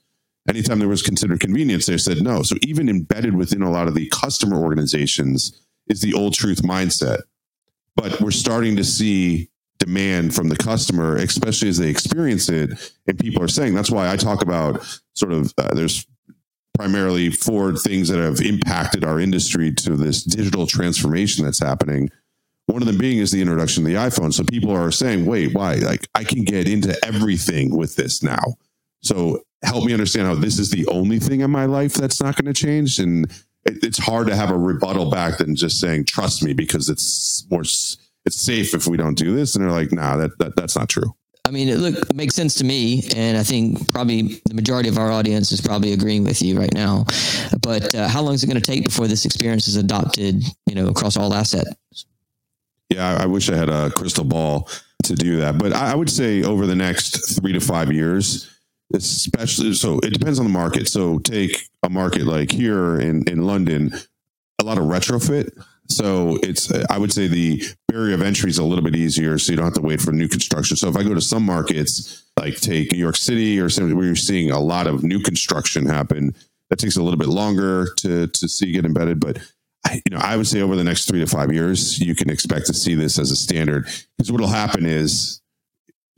Anytime 0.49 0.79
there 0.79 0.89
was 0.89 1.03
considered 1.03 1.41
convenience, 1.41 1.87
they 1.87 1.99
said 1.99 2.23
no. 2.23 2.43
So 2.43 2.57
even 2.63 2.89
embedded 2.89 3.37
within 3.37 3.63
a 3.63 3.71
lot 3.71 3.89
of 3.89 3.95
the 3.95 4.09
customer 4.09 4.57
organizations 4.57 5.61
is 5.87 6.01
the 6.01 6.15
old 6.15 6.35
truth 6.35 6.63
mindset 6.63 7.23
but 8.01 8.21
we're 8.21 8.31
starting 8.31 8.77
to 8.77 8.85
see 8.85 9.51
demand 9.79 10.35
from 10.35 10.49
the 10.49 10.57
customer, 10.57 11.17
especially 11.17 11.69
as 11.69 11.79
they 11.79 11.89
experience 11.89 12.49
it. 12.49 12.93
And 13.07 13.19
people 13.19 13.43
are 13.43 13.49
saying 13.49 13.75
that's 13.75 13.91
why 13.91 14.11
I 14.11 14.17
talk 14.17 14.43
about 14.43 14.85
sort 15.15 15.33
of 15.33 15.53
uh, 15.59 15.75
there's 15.75 16.07
primarily 16.75 17.31
four 17.31 17.77
things 17.77 18.09
that 18.09 18.19
have 18.19 18.41
impacted 18.41 19.05
our 19.05 19.21
industry 19.21 19.73
to 19.73 19.97
this 19.97 20.23
digital 20.23 20.67
transformation 20.67 21.45
that's 21.45 21.61
happening. 21.61 22.09
One 22.67 22.81
of 22.81 22.87
them 22.87 22.99
being 22.99 23.19
is 23.19 23.33
the 23.33 23.41
introduction 23.41 23.85
of 23.85 23.89
the 23.89 23.97
iPhone. 23.97 24.33
So 24.33 24.45
people 24.45 24.71
are 24.71 24.91
saying, 24.91 25.27
wait, 25.27 25.55
why? 25.55 25.75
Like 25.75 26.07
I 26.15 26.25
can 26.25 26.45
get 26.45 26.69
into 26.69 26.97
everything 27.05 27.77
with 27.77 27.97
this 27.97 28.23
now. 28.23 28.55
So 29.03 29.43
help 29.63 29.85
me 29.85 29.93
understand 29.93 30.27
how 30.27 30.37
this 30.37 30.59
is 30.59 30.71
the 30.71 30.87
only 30.87 31.19
thing 31.19 31.41
in 31.41 31.51
my 31.51 31.67
life 31.67 31.95
that's 31.95 32.23
not 32.23 32.37
going 32.37 32.53
to 32.53 32.59
change. 32.59 32.99
And 32.99 33.31
it, 33.71 33.85
it's 33.85 33.99
hard 33.99 34.27
to 34.29 34.37
have 34.37 34.51
a 34.51 34.59
rebuttal 34.59 35.11
back 35.11 35.39
than 35.39 35.57
just 35.57 35.81
saying 35.81 36.05
trust 36.05 36.43
me 36.43 36.53
because 36.53 36.89
it's 36.89 37.47
more 37.51 37.63
it's 37.63 38.41
safe 38.41 38.75
if 38.75 38.87
we 38.87 38.97
don't 38.97 39.17
do 39.17 39.35
this 39.35 39.55
and 39.55 39.65
they're 39.65 39.73
like 39.73 39.93
nah 39.93 40.17
that, 40.17 40.37
that 40.39 40.57
that's 40.57 40.77
not 40.77 40.89
true 40.89 41.15
I 41.47 41.53
mean, 41.53 41.69
it 41.69 41.79
look 41.79 41.97
it 41.97 42.15
makes 42.15 42.37
sense 42.37 42.55
to 42.57 42.65
me, 42.65 43.03
and 43.17 43.37
I 43.37 43.43
think 43.43 43.91
probably 43.93 44.41
the 44.45 44.55
majority 44.55 44.89
of 44.89 44.99
our 44.99 45.11
audience 45.11 45.51
is 45.51 45.61
probably 45.61 45.93
agreeing 45.93 46.23
with 46.23 46.41
you 46.43 46.57
right 46.57 46.73
now. 46.73 47.07
But 47.61 47.93
uh, 47.93 48.07
how 48.07 48.23
long 48.23 48.35
is 48.35 48.45
it 48.45 48.47
going 48.47 48.61
to 48.61 48.65
take 48.65 48.85
before 48.85 49.09
this 49.09 49.25
experience 49.25 49.67
is 49.67 49.75
adopted, 49.75 50.45
you 50.67 50.77
know, 50.77 50.87
across 50.87 51.17
all 51.17 51.35
assets? 51.35 52.07
Yeah, 52.89 53.17
I 53.17 53.27
wish 53.27 53.51
I 53.51 53.57
had 53.57 53.69
a 53.69 53.91
crystal 53.91 54.25
ball 54.25 54.69
to 55.05 55.15
do 55.15 55.39
that, 55.39 55.59
but 55.59 55.73
I 55.73 55.95
would 55.95 56.11
say 56.11 56.43
over 56.45 56.67
the 56.67 56.77
next 56.77 57.41
three 57.41 57.53
to 57.53 57.61
five 57.61 57.93
years, 57.93 58.50
especially 58.95 59.73
so 59.75 59.99
it 60.01 60.13
depends 60.13 60.39
on 60.39 60.45
the 60.45 60.53
market. 60.53 60.89
So 60.89 61.19
take 61.19 61.69
a 61.83 61.89
market 61.89 62.27
like 62.27 62.51
here 62.51 63.01
in 63.01 63.29
in 63.29 63.43
London, 63.47 63.93
a 64.61 64.65
lot 64.65 64.79
of 64.79 64.85
retrofit. 64.85 65.51
So 65.89 66.39
it's 66.43 66.73
I 66.91 66.99
would 66.99 67.13
say 67.13 67.27
the 67.27 67.63
barrier 67.89 68.15
of 68.15 68.23
entry 68.23 68.51
is 68.51 68.59
a 68.59 68.65
little 68.65 68.85
bit 68.85 68.95
easier, 68.95 69.39
so 69.39 69.53
you 69.53 69.57
don't 69.57 69.67
have 69.67 69.75
to 69.75 69.81
wait 69.81 70.01
for 70.01 70.13
new 70.13 70.29
construction. 70.29 70.77
So 70.77 70.89
if 70.89 70.97
I 70.97 71.03
go 71.03 71.15
to 71.15 71.21
some 71.21 71.45
markets 71.45 72.25
like 72.39 72.57
take 72.57 72.93
New 72.93 72.99
York 72.99 73.17
City 73.17 73.61
or 73.61 73.69
something 73.69 73.97
where 73.97 74.07
you're 74.07 74.17
seeing 74.17 74.51
a 74.51 74.61
lot 74.61 74.87
of 74.87 75.03
new 75.03 75.21
construction 75.21 75.87
happen, 75.87 76.35
that 76.69 76.79
takes 76.79 76.97
a 76.97 77.03
little 77.03 77.19
bit 77.19 77.29
longer 77.29 77.93
to 77.99 78.27
to 78.29 78.49
see 78.49 78.73
get 78.73 78.85
embedded, 78.85 79.21
but. 79.21 79.39
You 79.93 80.11
know, 80.11 80.19
I 80.19 80.37
would 80.37 80.47
say 80.47 80.61
over 80.61 80.77
the 80.77 80.85
next 80.85 81.07
three 81.07 81.21
to 81.21 81.27
five 81.27 81.51
years, 81.51 81.99
you 81.99 82.15
can 82.15 82.29
expect 82.29 82.67
to 82.67 82.75
see 82.75 82.95
this 82.95 83.19
as 83.19 83.31
a 83.31 83.35
standard. 83.35 83.87
Because 84.17 84.31
what 84.31 84.43
will 84.43 84.47
happen 84.47 84.85
is 84.85 85.41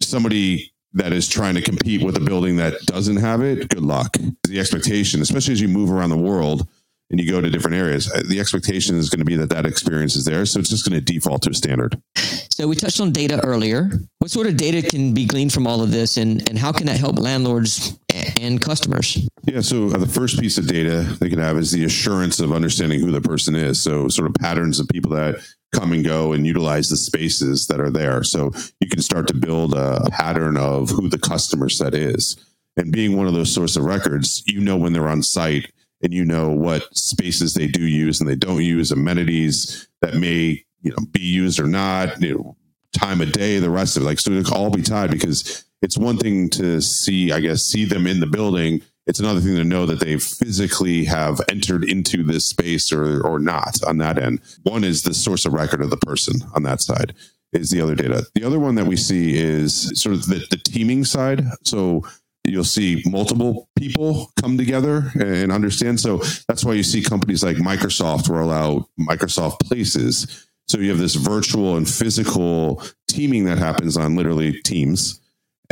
somebody 0.01 0.72
that 0.94 1.12
is 1.12 1.28
trying 1.28 1.55
to 1.55 1.62
compete 1.62 2.02
with 2.02 2.16
a 2.16 2.20
building 2.20 2.57
that 2.57 2.74
doesn't 2.87 3.16
have 3.16 3.40
it, 3.40 3.68
good 3.68 3.83
luck. 3.83 4.16
The 4.46 4.61
expectation, 4.61 5.20
especially 5.20 5.52
as 5.52 5.61
you 5.61 5.68
move 5.68 5.90
around 5.90 6.11
the 6.11 6.18
world 6.18 6.68
and 7.11 7.20
you 7.20 7.31
go 7.31 7.40
to 7.40 7.50
different 7.50 7.76
areas, 7.76 8.11
uh, 8.11 8.22
the 8.26 8.40
expectation 8.40 8.96
is 8.96 9.11
going 9.11 9.18
to 9.18 9.24
be 9.24 9.37
that 9.37 9.50
that 9.50 9.66
experience 9.66 10.16
is 10.16 10.24
there. 10.24 10.44
So 10.46 10.61
it's 10.61 10.70
just 10.70 10.88
going 10.88 10.98
to 10.98 11.05
default 11.05 11.42
to 11.42 11.50
a 11.50 11.55
standard. 11.55 12.00
So 12.16 12.68
we 12.68 12.76
touched 12.76 13.00
on 13.00 13.12
data 13.12 13.40
earlier. 13.44 13.90
What 14.18 14.31
sort 14.31 14.46
of 14.46 14.57
data 14.57 14.87
can 14.87 15.14
be 15.14 15.26
gleaned 15.26 15.52
from 15.52 15.66
all 15.66 15.83
of 15.83 15.90
this, 15.90 16.16
and, 16.16 16.46
and 16.48 16.59
how 16.59 16.72
can 16.72 16.87
that 16.87 16.98
help 16.98 17.18
landlords 17.18 17.98
and 18.38 18.61
customers? 18.61 19.26
Yeah, 19.44 19.61
so 19.61 19.87
uh, 19.87 19.98
the 19.98 20.07
first 20.07 20.38
piece 20.38 20.59
of 20.59 20.66
data 20.66 21.00
they 21.20 21.28
can 21.28 21.38
have 21.38 21.59
is 21.59 21.72
the 21.72 21.85
assurance 21.85 22.40
of 22.40 22.52
understanding 22.52 23.00
who 23.00 23.11
the 23.11 23.20
person 23.20 23.57
is. 23.57 23.81
So 23.81 24.09
sort 24.09 24.28
of 24.28 24.35
patterns 24.35 24.78
of 24.81 24.88
people 24.88 25.11
that 25.12 25.37
come 25.73 25.93
and 25.93 26.05
go 26.05 26.33
and 26.33 26.47
utilize 26.47 26.89
the 26.89 26.97
spaces 26.97 27.67
that 27.67 27.81
are 27.81 27.91
there. 27.91 28.23
So 28.23 28.53
you 28.81 28.89
can 28.89 29.03
start 29.03 29.27
to 29.29 29.35
build 29.35 29.75
a 29.75 30.09
pattern 30.11 30.57
of 30.57 30.91
who 30.91 31.09
the 31.09 31.19
customer 31.19 31.69
set 31.69 31.95
is. 31.95 32.37
And 32.77 32.93
being 32.93 33.17
one 33.17 33.27
of 33.27 33.35
those 33.35 33.53
source 33.53 33.77
of 33.77 33.85
records, 33.85 34.43
you 34.47 34.61
know 34.61 34.77
when 34.77 34.93
they're 34.93 35.09
on 35.09 35.23
site 35.23 35.73
and 36.03 36.13
you 36.13 36.25
know 36.25 36.51
what 36.51 36.95
spaces 36.97 37.55
they 37.55 37.67
do 37.67 37.85
use 37.85 38.21
and 38.21 38.29
they 38.29 38.37
don't 38.37 38.63
use, 38.63 38.91
amenities 38.91 39.89
that 40.01 40.15
may 40.15 40.65
you 40.83 40.91
know 40.91 41.07
be 41.13 41.21
used 41.21 41.61
or 41.61 41.67
not, 41.67 42.21
you 42.21 42.35
know, 42.35 42.57
time 42.93 43.21
of 43.21 43.33
day, 43.33 43.59
the 43.59 43.71
rest 43.71 43.97
of 43.97 44.03
it. 44.03 44.07
Like 44.07 44.21
so 44.21 44.33
it 44.33 44.47
can 44.47 44.55
all 44.55 44.71
be 44.71 44.83
tied 44.83 45.11
because 45.11 45.65
it's 45.81 45.99
one 45.99 46.17
thing 46.17 46.49
to 46.51 46.81
see, 46.81 47.33
I 47.33 47.41
guess, 47.41 47.63
see 47.63 47.85
them 47.85 48.07
in 48.07 48.21
the 48.21 48.27
building 48.27 48.83
it's 49.07 49.21
another 49.21 49.41
thing 49.41 49.57
to 49.57 49.65
know 49.65 49.87
that 49.87 50.01
they 50.01 50.19
physically 50.19 51.05
have 51.05 51.41
entered 51.49 51.85
into 51.85 52.23
this 52.23 52.47
space 52.47 52.93
or 52.93 53.21
or 53.27 53.38
not 53.38 53.83
on 53.87 53.99
that 53.99 54.19
end. 54.19 54.41
One 54.62 54.85
is 54.85 55.03
the 55.03 55.15
source 55.15 55.45
of 55.45 55.53
record 55.53 55.81
of 55.81 55.91
the 55.91 55.97
person 55.97 56.37
on 56.55 56.62
that 56.65 56.81
side 56.81 57.15
is 57.53 57.71
the 57.71 57.81
other 57.81 57.95
data. 57.95 58.27
The 58.35 58.45
other 58.45 58.59
one 58.59 58.77
that 58.77 58.87
we 58.87 58.97
see 58.97 59.38
is 59.38 59.93
sort 60.01 60.15
of 60.15 60.27
the, 60.27 60.45
the 60.51 60.57
teaming 60.57 61.05
side. 61.05 61.45
So 61.65 62.03
you'll 62.45 62.65
see 62.65 63.03
multiple 63.07 63.69
people 63.77 64.33
come 64.41 64.57
together 64.57 65.12
and 65.21 65.53
understand. 65.53 66.01
So 66.01 66.19
that's 66.49 66.65
why 66.65 66.73
you 66.75 66.83
see 66.83 67.03
companies 67.03 67.45
like 67.45 67.57
Microsoft 67.57 68.29
roll 68.29 68.51
out 68.51 68.88
Microsoft 68.99 69.61
Places. 69.61 70.49
So 70.67 70.79
you 70.79 70.91
have 70.91 70.99
this 70.99 71.15
virtual 71.15 71.77
and 71.77 71.88
physical 71.88 72.83
teaming 73.09 73.45
that 73.45 73.59
happens 73.59 73.97
on 73.97 74.17
literally 74.17 74.61
Teams 74.62 75.21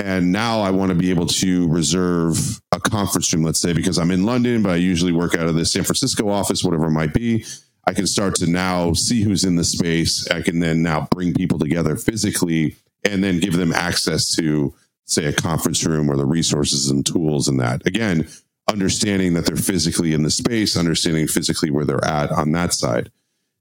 and 0.04 0.32
now 0.32 0.60
I 0.60 0.70
want 0.70 0.90
to 0.90 0.94
be 0.94 1.10
able 1.10 1.26
to 1.26 1.68
reserve 1.68 2.60
a 2.72 2.80
conference 2.80 3.32
room, 3.32 3.42
let's 3.42 3.60
say, 3.60 3.72
because 3.72 3.98
I'm 3.98 4.10
in 4.10 4.24
London, 4.24 4.62
but 4.62 4.72
I 4.72 4.76
usually 4.76 5.12
work 5.12 5.34
out 5.34 5.46
of 5.46 5.54
the 5.54 5.64
San 5.64 5.84
Francisco 5.84 6.28
office, 6.28 6.64
whatever 6.64 6.86
it 6.86 6.92
might 6.92 7.14
be. 7.14 7.44
I 7.86 7.94
can 7.94 8.06
start 8.06 8.34
to 8.36 8.46
now 8.46 8.92
see 8.92 9.22
who's 9.22 9.44
in 9.44 9.56
the 9.56 9.64
space. 9.64 10.28
I 10.30 10.42
can 10.42 10.60
then 10.60 10.82
now 10.82 11.08
bring 11.10 11.34
people 11.34 11.58
together 11.58 11.96
physically 11.96 12.76
and 13.04 13.24
then 13.24 13.40
give 13.40 13.54
them 13.54 13.72
access 13.72 14.34
to, 14.36 14.74
say, 15.06 15.24
a 15.24 15.32
conference 15.32 15.84
room 15.84 16.10
or 16.10 16.16
the 16.16 16.26
resources 16.26 16.90
and 16.90 17.04
tools 17.04 17.48
and 17.48 17.58
that. 17.60 17.86
Again, 17.86 18.28
understanding 18.70 19.34
that 19.34 19.46
they're 19.46 19.56
physically 19.56 20.12
in 20.12 20.22
the 20.22 20.30
space, 20.30 20.76
understanding 20.76 21.26
physically 21.26 21.70
where 21.70 21.84
they're 21.84 22.04
at 22.04 22.30
on 22.30 22.52
that 22.52 22.72
side. 22.72 23.10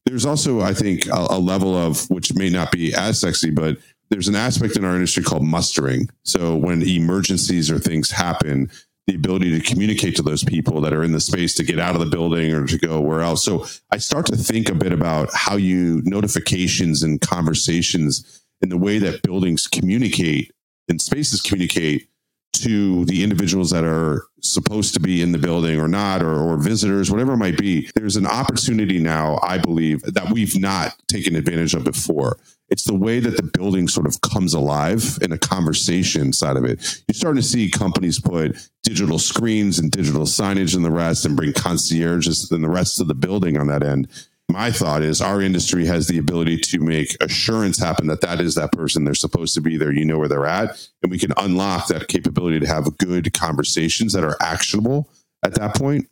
There's 0.05 0.25
also, 0.25 0.61
I 0.61 0.73
think, 0.73 1.07
a, 1.07 1.27
a 1.31 1.39
level 1.39 1.75
of 1.75 2.09
which 2.09 2.33
may 2.33 2.49
not 2.49 2.71
be 2.71 2.93
as 2.93 3.19
sexy, 3.19 3.49
but 3.49 3.77
there's 4.09 4.27
an 4.27 4.35
aspect 4.35 4.75
in 4.75 4.85
our 4.85 4.95
industry 4.95 5.23
called 5.23 5.43
mustering. 5.43 6.09
So 6.23 6.55
when 6.55 6.81
emergencies 6.81 7.69
or 7.69 7.79
things 7.79 8.11
happen, 8.11 8.69
the 9.07 9.15
ability 9.15 9.59
to 9.59 9.65
communicate 9.65 10.15
to 10.15 10.21
those 10.21 10.43
people 10.43 10.81
that 10.81 10.93
are 10.93 11.03
in 11.03 11.13
the 11.13 11.19
space 11.19 11.55
to 11.55 11.63
get 11.63 11.79
out 11.79 11.95
of 11.95 11.99
the 11.99 12.05
building 12.05 12.53
or 12.53 12.67
to 12.67 12.77
go 12.77 13.01
where 13.01 13.21
else. 13.21 13.43
So 13.43 13.65
I 13.91 13.97
start 13.97 14.27
to 14.27 14.35
think 14.35 14.69
a 14.69 14.75
bit 14.75 14.93
about 14.93 15.29
how 15.33 15.55
you 15.55 16.01
notifications 16.05 17.01
and 17.01 17.19
conversations 17.19 18.43
and 18.61 18.71
the 18.71 18.77
way 18.77 18.99
that 18.99 19.23
buildings 19.23 19.67
communicate 19.67 20.51
and 20.87 21.01
spaces 21.01 21.41
communicate 21.41 22.07
to 22.53 23.05
the 23.05 23.23
individuals 23.23 23.69
that 23.71 23.83
are 23.83 24.25
supposed 24.41 24.93
to 24.93 24.99
be 24.99 25.21
in 25.21 25.31
the 25.31 25.37
building 25.37 25.79
or 25.79 25.87
not, 25.87 26.21
or, 26.21 26.35
or 26.35 26.57
visitors, 26.57 27.09
whatever 27.09 27.33
it 27.33 27.37
might 27.37 27.57
be. 27.57 27.89
There's 27.95 28.15
an 28.15 28.27
opportunity 28.27 28.99
now, 28.99 29.39
I 29.41 29.59
believe, 29.59 30.01
that 30.01 30.31
we've 30.31 30.59
not 30.59 30.95
taken 31.07 31.35
advantage 31.35 31.73
of 31.73 31.83
before. 31.83 32.37
It's 32.69 32.83
the 32.83 32.95
way 32.95 33.19
that 33.19 33.35
the 33.35 33.43
building 33.43 33.87
sort 33.87 34.05
of 34.05 34.21
comes 34.21 34.53
alive 34.53 35.17
in 35.21 35.31
a 35.31 35.37
conversation 35.37 36.33
side 36.33 36.57
of 36.57 36.65
it. 36.65 37.03
You're 37.07 37.13
starting 37.13 37.41
to 37.41 37.47
see 37.47 37.69
companies 37.69 38.19
put 38.19 38.57
digital 38.83 39.19
screens 39.19 39.79
and 39.79 39.91
digital 39.91 40.23
signage 40.23 40.75
and 40.75 40.85
the 40.85 40.91
rest 40.91 41.25
and 41.25 41.35
bring 41.35 41.53
concierges 41.53 42.51
and 42.51 42.63
the 42.63 42.69
rest 42.69 43.01
of 43.01 43.07
the 43.07 43.15
building 43.15 43.57
on 43.57 43.67
that 43.67 43.83
end. 43.83 44.07
My 44.51 44.71
thought 44.71 45.03
is 45.03 45.21
our 45.21 45.41
industry 45.41 45.85
has 45.85 46.07
the 46.07 46.17
ability 46.17 46.57
to 46.57 46.79
make 46.79 47.15
assurance 47.21 47.77
happen 47.77 48.07
that 48.07 48.21
that 48.21 48.41
is 48.41 48.55
that 48.55 48.71
person 48.71 49.03
they're 49.03 49.13
supposed 49.13 49.53
to 49.55 49.61
be 49.61 49.77
there. 49.77 49.91
You 49.91 50.05
know 50.05 50.17
where 50.17 50.27
they're 50.27 50.47
at. 50.47 50.89
And 51.03 51.11
we 51.11 51.19
can 51.19 51.33
unlock 51.37 51.87
that 51.87 52.07
capability 52.07 52.59
to 52.59 52.67
have 52.67 52.97
good 52.97 53.31
conversations 53.33 54.13
that 54.13 54.23
are 54.23 54.37
actionable 54.41 55.07
at 55.43 55.53
that 55.55 55.75
point 55.75 56.07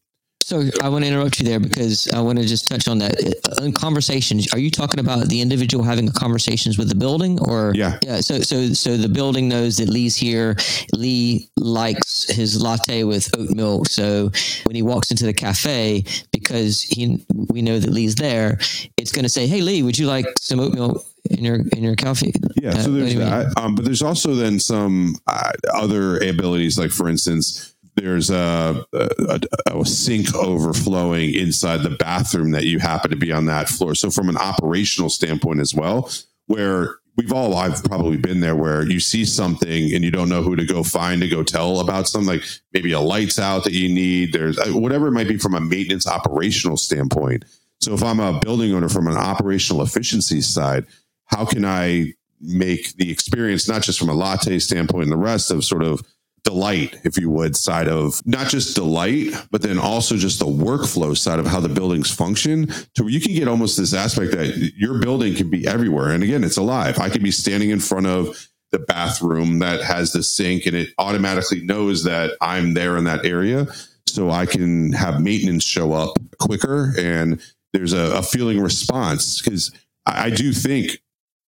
so 0.47 0.63
I 0.81 0.87
want 0.87 1.03
to 1.03 1.09
interrupt 1.09 1.41
you 1.41 1.45
there 1.45 1.59
because 1.59 2.07
I 2.13 2.21
want 2.21 2.39
to 2.39 2.45
just 2.45 2.69
touch 2.69 2.87
on 2.87 2.99
that. 2.99 3.19
Uh, 3.19 3.65
in 3.65 3.73
conversations, 3.73 4.53
are 4.53 4.59
you 4.59 4.71
talking 4.71 5.01
about 5.01 5.27
the 5.27 5.41
individual 5.41 5.83
having 5.83 6.09
conversations 6.09 6.77
with 6.77 6.87
the 6.87 6.95
building, 6.95 7.37
or 7.41 7.73
yeah, 7.75 7.99
yeah? 8.01 8.21
So 8.21 8.39
so 8.39 8.71
so 8.71 8.95
the 8.95 9.09
building 9.09 9.49
knows 9.49 9.75
that 9.75 9.89
Lee's 9.89 10.15
here. 10.15 10.55
Lee 10.93 11.49
likes 11.57 12.29
his 12.29 12.61
latte 12.61 13.03
with 13.03 13.29
oat 13.37 13.49
milk. 13.49 13.89
So 13.89 14.31
when 14.63 14.73
he 14.77 14.81
walks 14.81 15.11
into 15.11 15.25
the 15.25 15.33
cafe, 15.33 16.05
because 16.31 16.81
he 16.81 17.25
we 17.49 17.61
know 17.61 17.77
that 17.77 17.89
Lee's 17.89 18.15
there, 18.15 18.57
it's 18.95 19.11
going 19.11 19.23
to 19.23 19.29
say, 19.29 19.47
"Hey 19.47 19.59
Lee, 19.59 19.83
would 19.83 19.99
you 19.99 20.07
like 20.07 20.27
some 20.39 20.61
oat 20.61 20.73
milk?" 20.73 21.05
in 21.29 21.43
your 21.43 21.55
in 21.55 21.83
your 21.83 21.95
coffee. 21.95 22.33
Yeah, 22.55 22.71
so 22.71 22.89
uh, 22.89 22.93
there's 22.93 23.15
that. 23.15 23.53
Um, 23.57 23.75
but 23.75 23.83
there's 23.83 24.01
also 24.01 24.33
then 24.35 24.61
some 24.61 25.15
uh, 25.27 25.51
other 25.73 26.17
abilities, 26.19 26.79
like 26.79 26.91
for 26.91 27.09
instance, 27.09 27.75
there's 27.97 28.29
a, 28.29 28.85
a, 28.93 29.39
a, 29.65 29.85
sink 29.85 30.33
overflowing 30.35 31.33
inside 31.33 31.81
the 31.81 31.89
bathroom 31.89 32.51
that 32.51 32.65
you 32.65 32.79
happen 32.79 33.09
to 33.09 33.17
be 33.17 33.31
on 33.31 33.45
that 33.45 33.67
floor. 33.67 33.95
So 33.95 34.11
from 34.11 34.29
an 34.29 34.37
operational 34.37 35.09
standpoint 35.09 35.59
as 35.59 35.73
well, 35.73 36.09
where 36.45 36.97
we've 37.17 37.33
all 37.33 37.55
I've 37.55 37.83
probably 37.83 38.17
been 38.17 38.39
there 38.39 38.55
where 38.55 38.83
you 38.83 38.99
see 38.99 39.25
something 39.25 39.93
and 39.93 40.03
you 40.03 40.11
don't 40.11 40.29
know 40.29 40.43
who 40.43 40.55
to 40.55 40.65
go 40.65 40.83
find 40.83 41.21
to 41.21 41.27
go 41.27 41.41
tell 41.43 41.79
about 41.79 42.07
something 42.07 42.27
like 42.27 42.43
maybe 42.71 42.91
a 42.91 42.99
lights 42.99 43.39
out 43.39 43.63
that 43.63 43.73
you 43.73 43.89
need. 43.89 44.31
There's 44.31 44.59
uh, 44.59 44.69
whatever 44.69 45.07
it 45.07 45.13
might 45.13 45.27
be 45.27 45.37
from 45.37 45.55
a 45.55 45.59
maintenance 45.59 46.07
operational 46.07 46.77
standpoint. 46.77 47.45
So 47.81 47.93
if 47.93 48.03
I'm 48.03 48.19
a 48.19 48.39
building 48.39 48.73
owner 48.73 48.89
from 48.89 49.07
an 49.07 49.17
operational 49.17 49.81
efficiency 49.81 50.41
side, 50.41 50.85
how 51.25 51.45
can 51.45 51.65
I 51.65 52.13
make 52.39 52.93
the 52.97 53.11
experience 53.11 53.67
not 53.67 53.81
just 53.81 53.97
from 53.97 54.09
a 54.09 54.13
latte 54.13 54.59
standpoint 54.59 55.03
and 55.03 55.11
the 55.11 55.17
rest 55.17 55.49
of 55.49 55.65
sort 55.65 55.83
of 55.83 56.01
delight, 56.47 56.95
if 57.03 57.17
you 57.17 57.29
would, 57.29 57.57
side 57.57 57.89
of 57.89 58.21
not 58.25 58.47
just 58.47 58.73
delight, 58.73 59.33
but 59.51 59.61
then 59.61 59.77
also 59.77 60.15
just 60.15 60.39
the 60.39 60.45
workflow 60.45 61.15
side 61.15 61.39
of 61.39 61.45
how 61.45 61.59
the 61.59 61.67
buildings 61.67 62.09
function 62.09 62.67
to 62.95 63.03
where 63.03 63.09
you 63.09 63.19
can 63.19 63.33
get 63.33 63.49
almost 63.49 63.75
this 63.75 63.93
aspect 63.93 64.31
that 64.31 64.71
your 64.77 64.99
building 64.99 65.35
can 65.35 65.49
be 65.49 65.67
everywhere. 65.67 66.11
And 66.11 66.23
again, 66.23 66.45
it's 66.45 66.55
alive. 66.55 66.99
I 66.99 67.09
could 67.09 67.21
be 67.21 67.31
standing 67.31 67.69
in 67.69 67.81
front 67.81 68.07
of 68.07 68.47
the 68.71 68.79
bathroom 68.79 69.59
that 69.59 69.81
has 69.81 70.13
the 70.13 70.23
sink 70.23 70.65
and 70.65 70.75
it 70.75 70.89
automatically 70.97 71.65
knows 71.65 72.05
that 72.05 72.31
I'm 72.39 72.73
there 72.73 72.95
in 72.95 73.03
that 73.03 73.25
area. 73.25 73.67
So 74.07 74.29
I 74.29 74.45
can 74.45 74.93
have 74.93 75.21
maintenance 75.21 75.65
show 75.65 75.91
up 75.91 76.17
quicker 76.39 76.93
and 76.97 77.41
there's 77.73 77.91
a, 77.91 78.17
a 78.17 78.23
feeling 78.23 78.61
response 78.61 79.41
because 79.41 79.73
I, 80.05 80.27
I 80.27 80.29
do 80.29 80.53
think 80.53 81.01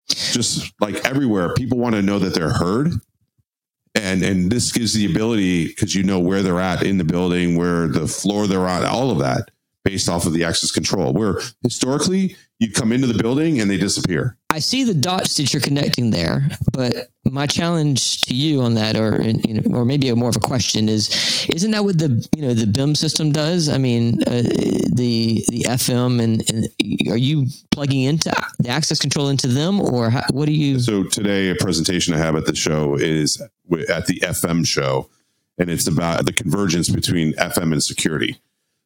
just 0.08 0.72
like 0.80 0.96
everywhere, 1.06 1.54
people 1.54 1.78
want 1.78 1.94
to 1.94 2.02
know 2.02 2.18
that 2.18 2.34
they're 2.34 2.52
heard 2.52 2.94
and 3.98 4.22
and 4.22 4.50
this 4.50 4.72
gives 4.72 4.94
the 4.94 5.06
ability 5.06 5.68
because 5.68 5.94
you 5.94 6.02
know 6.02 6.20
where 6.20 6.42
they're 6.42 6.60
at 6.60 6.82
in 6.82 6.98
the 6.98 7.04
building 7.04 7.56
where 7.56 7.88
the 7.88 8.06
floor 8.06 8.46
they're 8.46 8.68
on 8.68 8.84
all 8.84 9.10
of 9.10 9.18
that 9.18 9.50
based 9.84 10.08
off 10.08 10.26
of 10.26 10.32
the 10.32 10.44
access 10.44 10.70
control 10.70 11.12
where 11.12 11.40
historically 11.62 12.36
you 12.58 12.70
come 12.70 12.92
into 12.92 13.06
the 13.06 13.20
building 13.22 13.60
and 13.60 13.70
they 13.70 13.76
disappear. 13.76 14.36
I 14.50 14.58
see 14.58 14.82
the 14.82 14.94
dots 14.94 15.36
that 15.36 15.52
you're 15.52 15.62
connecting 15.62 16.10
there 16.10 16.48
but 16.72 17.08
my 17.24 17.46
challenge 17.46 18.24
to 18.24 18.34
you 18.34 18.60
on 18.62 18.74
that 18.74 18.96
or 18.96 19.20
you 19.22 19.54
know, 19.54 19.78
or 19.78 19.84
maybe 19.84 20.08
a 20.08 20.16
more 20.16 20.30
of 20.30 20.36
a 20.36 20.40
question 20.40 20.88
is 20.88 21.46
isn't 21.54 21.70
that 21.70 21.84
what 21.84 21.98
the 21.98 22.26
you 22.36 22.42
know 22.42 22.54
the 22.54 22.66
bim 22.66 22.94
system 22.94 23.32
does? 23.32 23.68
I 23.68 23.78
mean 23.78 24.22
uh, 24.22 24.42
the 24.42 25.44
the 25.48 25.66
fm 25.68 26.20
and, 26.22 26.48
and, 26.50 26.68
are 27.10 27.16
you 27.16 27.46
plugging 27.70 28.02
into 28.02 28.32
the 28.58 28.68
access 28.68 28.98
control 28.98 29.28
into 29.28 29.46
them 29.46 29.80
or 29.80 30.10
how, 30.10 30.22
what 30.30 30.46
do 30.46 30.52
you? 30.52 30.80
So 30.80 31.04
today 31.04 31.50
a 31.50 31.54
presentation 31.54 32.14
i 32.14 32.18
have 32.18 32.34
at 32.34 32.46
the 32.46 32.54
show 32.54 32.96
is 32.96 33.40
at 33.88 34.06
the 34.06 34.20
FM 34.20 34.66
show, 34.66 35.08
and 35.58 35.70
it's 35.70 35.86
about 35.86 36.24
the 36.24 36.32
convergence 36.32 36.88
between 36.88 37.32
FM 37.34 37.72
and 37.72 37.82
security. 37.82 38.40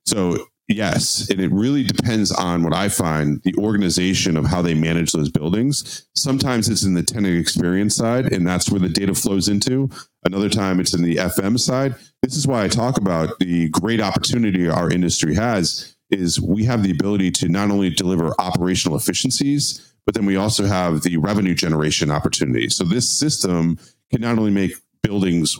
So 0.05 0.47
yes, 0.69 1.29
and 1.31 1.41
it 1.41 1.51
really 1.53 1.83
depends 1.83 2.33
on 2.33 2.63
what 2.63 2.75
I 2.75 2.89
find 2.89 3.43
the 3.43 3.55
organization 3.57 4.37
of 4.37 4.47
how 4.47 4.63
they 4.63 4.75
manage 4.75 5.13
those 5.13 5.31
buildings. 5.31 6.07
Sometimes 6.15 6.69
it's 6.69 6.85
in 6.85 6.95
the 6.95 7.03
tenant 7.03 7.39
experience 7.39 7.97
side, 7.97 8.33
and 8.33 8.47
that's 8.47 8.71
where 8.71 8.81
the 8.81 8.89
data 8.89 9.15
flows 9.15 9.49
into. 9.49 9.91
Another 10.25 10.49
time 10.49 10.81
it's 10.81 10.95
in 10.95 11.03
the 11.03 11.17
FM 11.17 11.59
side. 11.59 11.95
This 12.23 12.37
is 12.37 12.47
why 12.47 12.65
I 12.65 12.69
talk 12.69 12.99
about 12.99 13.39
the 13.39 13.69
great 13.71 14.01
opportunity 14.01 14.69
our 14.69 14.91
industry 14.91 15.35
has 15.35 15.97
is 16.11 16.41
we 16.41 16.65
have 16.65 16.83
the 16.83 16.91
ability 16.91 17.31
to 17.31 17.49
not 17.49 17.71
only 17.71 17.91
deliver 17.91 18.35
operational 18.39 18.97
efficiencies, 18.97 19.95
but 20.05 20.15
then 20.15 20.27
we 20.27 20.37
also 20.37 20.67
have 20.67 21.03
the 21.03 21.17
revenue 21.17 21.55
generation 21.55 22.11
opportunity. 22.11 22.69
So 22.69 22.85
this 22.85 23.11
system 23.11 23.79
can 24.11 24.21
not 24.21 24.39
only 24.39 24.51
make 24.51 24.73
buildings 25.03 25.59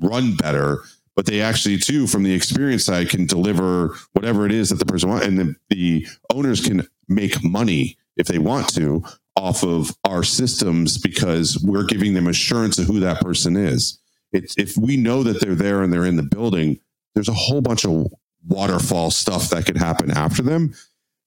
run 0.00 0.36
better, 0.36 0.82
but 1.20 1.26
they 1.26 1.42
actually 1.42 1.76
too, 1.76 2.06
from 2.06 2.22
the 2.22 2.32
experience 2.32 2.86
side, 2.86 3.10
can 3.10 3.26
deliver 3.26 3.94
whatever 4.14 4.46
it 4.46 4.52
is 4.52 4.70
that 4.70 4.78
the 4.78 4.86
person 4.86 5.10
wants, 5.10 5.26
and 5.26 5.38
the, 5.38 5.54
the 5.68 6.06
owners 6.32 6.66
can 6.66 6.88
make 7.08 7.44
money 7.44 7.98
if 8.16 8.26
they 8.26 8.38
want 8.38 8.72
to 8.72 9.04
off 9.36 9.62
of 9.62 9.94
our 10.08 10.22
systems 10.22 10.96
because 10.96 11.62
we're 11.62 11.84
giving 11.84 12.14
them 12.14 12.26
assurance 12.26 12.78
of 12.78 12.86
who 12.86 13.00
that 13.00 13.20
person 13.20 13.54
is. 13.54 13.98
If 14.32 14.78
we 14.78 14.96
know 14.96 15.22
that 15.22 15.42
they're 15.42 15.54
there 15.54 15.82
and 15.82 15.92
they're 15.92 16.06
in 16.06 16.16
the 16.16 16.22
building, 16.22 16.80
there's 17.14 17.28
a 17.28 17.34
whole 17.34 17.60
bunch 17.60 17.84
of 17.84 18.06
waterfall 18.48 19.10
stuff 19.10 19.50
that 19.50 19.66
could 19.66 19.76
happen 19.76 20.10
after 20.10 20.40
them 20.40 20.72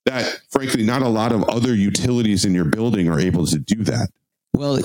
that 0.06 0.42
frankly 0.50 0.84
not 0.84 1.04
a 1.04 1.08
lot 1.08 1.32
of 1.32 1.44
other 1.44 1.76
utilities 1.76 2.46
in 2.46 2.56
your 2.56 2.66
building 2.66 3.08
are 3.10 3.20
able 3.20 3.46
to 3.46 3.60
do 3.60 3.84
that 3.84 4.10
well 4.56 4.80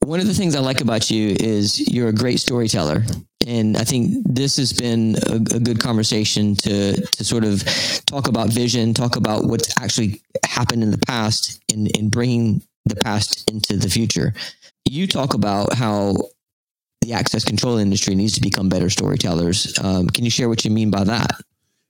one 0.00 0.20
of 0.20 0.26
the 0.26 0.34
things 0.34 0.54
I 0.54 0.60
like 0.60 0.80
about 0.80 1.10
you 1.10 1.36
is 1.38 1.88
you're 1.92 2.08
a 2.08 2.12
great 2.12 2.40
storyteller. 2.40 3.02
And 3.46 3.76
I 3.76 3.84
think 3.84 4.24
this 4.26 4.56
has 4.56 4.72
been 4.72 5.16
a, 5.26 5.36
a, 5.56 5.60
good 5.60 5.80
conversation 5.80 6.54
to, 6.56 7.00
to 7.00 7.24
sort 7.24 7.44
of 7.44 7.64
talk 8.04 8.28
about 8.28 8.50
vision, 8.50 8.92
talk 8.92 9.16
about 9.16 9.44
what's 9.44 9.72
actually 9.80 10.20
happened 10.44 10.82
in 10.82 10.90
the 10.90 10.98
past 10.98 11.60
and, 11.72 11.88
in 11.96 12.10
bringing 12.10 12.62
the 12.84 12.96
past 12.96 13.50
into 13.50 13.76
the 13.76 13.88
future. 13.88 14.34
You 14.84 15.06
talk 15.06 15.34
about 15.34 15.74
how 15.74 16.14
the 17.00 17.12
access 17.12 17.44
control 17.44 17.78
industry 17.78 18.14
needs 18.14 18.34
to 18.34 18.40
become 18.40 18.68
better 18.68 18.90
storytellers. 18.90 19.78
Um, 19.82 20.08
can 20.08 20.24
you 20.24 20.30
share 20.30 20.48
what 20.48 20.64
you 20.64 20.70
mean 20.70 20.90
by 20.90 21.04
that? 21.04 21.40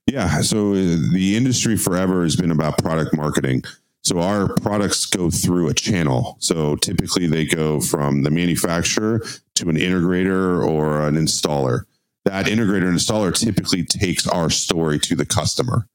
Yeah. 0.07 0.41
So 0.41 0.71
uh, 0.71 0.97
the 1.13 1.35
industry 1.35 1.77
forever 1.77 2.23
has 2.23 2.35
been 2.35 2.51
about 2.51 2.77
product 2.77 3.15
marketing. 3.15 3.63
So 4.03 4.19
our 4.19 4.53
products 4.55 5.05
go 5.05 5.29
through 5.29 5.69
a 5.69 5.73
channel. 5.73 6.37
So 6.39 6.75
typically 6.77 7.27
they 7.27 7.45
go 7.45 7.79
from 7.79 8.23
the 8.23 8.31
manufacturer 8.31 9.21
to 9.55 9.69
an 9.69 9.75
integrator 9.75 10.65
or 10.65 11.05
an 11.05 11.15
installer. 11.15 11.83
That 12.25 12.45
integrator 12.45 12.87
and 12.87 12.97
installer 12.97 13.33
typically 13.33 13.83
takes 13.83 14.27
our 14.27 14.49
story 14.49 14.99
to 14.99 15.15
the 15.15 15.25
customer. 15.25 15.87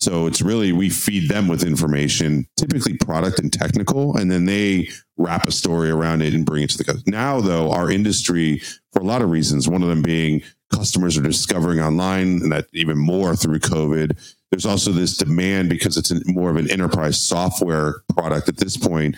So 0.00 0.26
it's 0.26 0.40
really, 0.40 0.72
we 0.72 0.88
feed 0.88 1.28
them 1.28 1.46
with 1.46 1.62
information, 1.62 2.46
typically 2.56 2.96
product 2.96 3.38
and 3.38 3.52
technical, 3.52 4.16
and 4.16 4.30
then 4.30 4.46
they 4.46 4.88
wrap 5.18 5.46
a 5.46 5.52
story 5.52 5.90
around 5.90 6.22
it 6.22 6.32
and 6.32 6.46
bring 6.46 6.62
it 6.62 6.70
to 6.70 6.78
the 6.78 6.84
customer. 6.84 7.04
Now, 7.06 7.40
though, 7.40 7.70
our 7.70 7.90
industry, 7.90 8.62
for 8.92 9.00
a 9.00 9.04
lot 9.04 9.20
of 9.20 9.30
reasons, 9.30 9.68
one 9.68 9.82
of 9.82 9.88
them 9.90 10.00
being 10.00 10.42
customers 10.72 11.18
are 11.18 11.22
discovering 11.22 11.80
online 11.80 12.40
and 12.40 12.52
that 12.52 12.66
even 12.72 12.96
more 12.96 13.36
through 13.36 13.58
COVID, 13.58 14.18
there's 14.50 14.66
also 14.66 14.90
this 14.90 15.16
demand 15.16 15.68
because 15.68 15.96
it's 15.96 16.12
more 16.26 16.50
of 16.50 16.56
an 16.56 16.70
enterprise 16.70 17.20
software 17.20 17.96
product 18.14 18.48
at 18.48 18.56
this 18.56 18.76
point. 18.76 19.16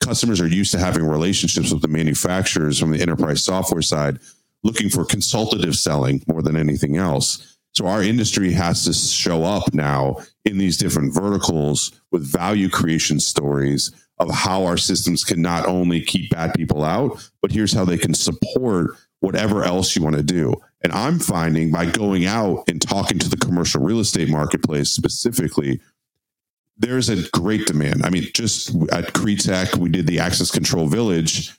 Customers 0.00 0.40
are 0.40 0.46
used 0.46 0.72
to 0.72 0.78
having 0.78 1.04
relationships 1.04 1.72
with 1.72 1.82
the 1.82 1.88
manufacturers 1.88 2.78
from 2.78 2.92
the 2.92 3.00
enterprise 3.00 3.42
software 3.42 3.82
side, 3.82 4.18
looking 4.62 4.88
for 4.88 5.04
consultative 5.04 5.74
selling 5.74 6.22
more 6.28 6.42
than 6.42 6.56
anything 6.56 6.96
else. 6.96 7.51
So 7.72 7.86
our 7.86 8.02
industry 8.02 8.52
has 8.52 8.84
to 8.84 8.92
show 8.92 9.44
up 9.44 9.72
now 9.72 10.18
in 10.44 10.58
these 10.58 10.76
different 10.76 11.14
verticals 11.14 11.92
with 12.10 12.30
value 12.30 12.68
creation 12.68 13.18
stories 13.18 13.90
of 14.18 14.30
how 14.30 14.64
our 14.64 14.76
systems 14.76 15.24
can 15.24 15.40
not 15.40 15.66
only 15.66 16.00
keep 16.00 16.30
bad 16.30 16.54
people 16.54 16.84
out, 16.84 17.28
but 17.40 17.50
here's 17.50 17.72
how 17.72 17.84
they 17.84 17.98
can 17.98 18.14
support 18.14 18.90
whatever 19.20 19.64
else 19.64 19.96
you 19.96 20.02
want 20.02 20.16
to 20.16 20.22
do. 20.22 20.54
And 20.82 20.92
I'm 20.92 21.18
finding 21.18 21.70
by 21.70 21.86
going 21.86 22.26
out 22.26 22.64
and 22.68 22.80
talking 22.80 23.18
to 23.20 23.28
the 23.28 23.36
commercial 23.36 23.82
real 23.82 24.00
estate 24.00 24.28
marketplace 24.28 24.90
specifically, 24.90 25.80
there's 26.76 27.08
a 27.08 27.28
great 27.30 27.66
demand. 27.66 28.04
I 28.04 28.10
mean, 28.10 28.26
just 28.34 28.70
at 28.92 29.12
CRETech, 29.12 29.76
we 29.76 29.88
did 29.88 30.06
the 30.06 30.18
access 30.18 30.50
control 30.50 30.88
village, 30.88 31.52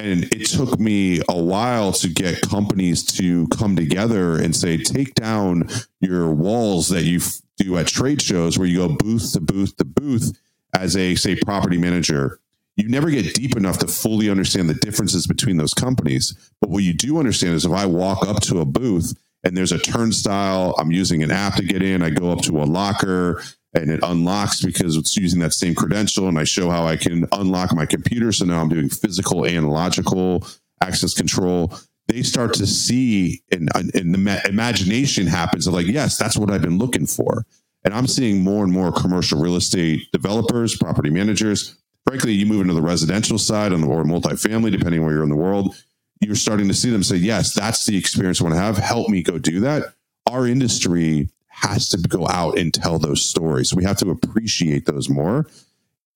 and 0.00 0.24
it 0.32 0.46
took 0.46 0.80
me 0.80 1.20
a 1.28 1.38
while 1.38 1.92
to 1.92 2.08
get 2.08 2.40
companies 2.42 3.04
to 3.04 3.46
come 3.48 3.76
together 3.76 4.36
and 4.36 4.54
say, 4.56 4.76
take 4.78 5.14
down 5.14 5.68
your 6.00 6.32
walls 6.32 6.88
that 6.88 7.04
you 7.04 7.20
do 7.58 7.76
at 7.76 7.86
trade 7.86 8.22
shows 8.22 8.58
where 8.58 8.66
you 8.66 8.78
go 8.78 8.88
booth 8.88 9.32
to 9.32 9.40
booth 9.40 9.76
to 9.76 9.84
booth 9.84 10.38
as 10.74 10.96
a, 10.96 11.14
say, 11.14 11.36
property 11.36 11.78
manager. 11.78 12.40
You 12.76 12.88
never 12.88 13.10
get 13.10 13.34
deep 13.34 13.56
enough 13.56 13.78
to 13.78 13.88
fully 13.88 14.30
understand 14.30 14.70
the 14.70 14.74
differences 14.74 15.26
between 15.26 15.58
those 15.58 15.74
companies. 15.74 16.34
But 16.60 16.70
what 16.70 16.82
you 16.82 16.94
do 16.94 17.18
understand 17.18 17.54
is 17.54 17.64
if 17.64 17.72
I 17.72 17.86
walk 17.86 18.26
up 18.26 18.40
to 18.44 18.60
a 18.60 18.64
booth 18.64 19.14
and 19.44 19.56
there's 19.56 19.72
a 19.72 19.78
turnstile, 19.78 20.74
I'm 20.78 20.90
using 20.90 21.22
an 21.22 21.30
app 21.30 21.56
to 21.56 21.64
get 21.64 21.82
in, 21.82 22.02
I 22.02 22.10
go 22.10 22.30
up 22.30 22.40
to 22.42 22.62
a 22.62 22.64
locker, 22.64 23.42
and 23.74 23.90
it 23.90 24.00
unlocks 24.02 24.62
because 24.64 24.96
it's 24.96 25.16
using 25.16 25.40
that 25.40 25.52
same 25.52 25.74
credential 25.74 26.28
and 26.28 26.38
I 26.38 26.44
show 26.44 26.70
how 26.70 26.86
I 26.86 26.96
can 26.96 27.26
unlock 27.32 27.74
my 27.74 27.86
computer. 27.86 28.32
So 28.32 28.44
now 28.44 28.60
I'm 28.60 28.68
doing 28.68 28.88
physical 28.88 29.44
and 29.44 29.70
logical 29.70 30.46
access 30.82 31.14
control. 31.14 31.72
They 32.08 32.22
start 32.22 32.54
to 32.54 32.66
see 32.66 33.42
and, 33.52 33.70
and 33.74 34.14
the 34.14 34.42
imagination 34.48 35.26
happens 35.26 35.66
of 35.66 35.74
like, 35.74 35.86
yes, 35.86 36.16
that's 36.16 36.36
what 36.36 36.50
I've 36.50 36.62
been 36.62 36.78
looking 36.78 37.06
for. 37.06 37.46
And 37.84 37.94
I'm 37.94 38.08
seeing 38.08 38.42
more 38.42 38.64
and 38.64 38.72
more 38.72 38.92
commercial 38.92 39.40
real 39.40 39.56
estate 39.56 40.02
developers, 40.12 40.76
property 40.76 41.10
managers. 41.10 41.76
Frankly, 42.06 42.32
you 42.32 42.46
move 42.46 42.62
into 42.62 42.74
the 42.74 42.82
residential 42.82 43.38
side 43.38 43.72
or 43.72 43.76
multifamily, 43.76 44.72
depending 44.72 45.04
where 45.04 45.12
you're 45.12 45.22
in 45.22 45.28
the 45.28 45.36
world, 45.36 45.76
you're 46.20 46.34
starting 46.34 46.68
to 46.68 46.74
see 46.74 46.90
them 46.90 47.02
say, 47.02 47.16
yes, 47.16 47.54
that's 47.54 47.86
the 47.86 47.96
experience 47.96 48.40
I 48.40 48.44
want 48.44 48.56
to 48.56 48.60
have. 48.60 48.76
Help 48.76 49.08
me 49.08 49.22
go 49.22 49.38
do 49.38 49.60
that. 49.60 49.94
Our 50.26 50.46
industry 50.46 51.30
has 51.62 51.88
to 51.90 51.98
go 51.98 52.26
out 52.28 52.58
and 52.58 52.72
tell 52.72 52.98
those 52.98 53.24
stories. 53.24 53.74
We 53.74 53.84
have 53.84 53.98
to 53.98 54.10
appreciate 54.10 54.86
those 54.86 55.08
more. 55.08 55.46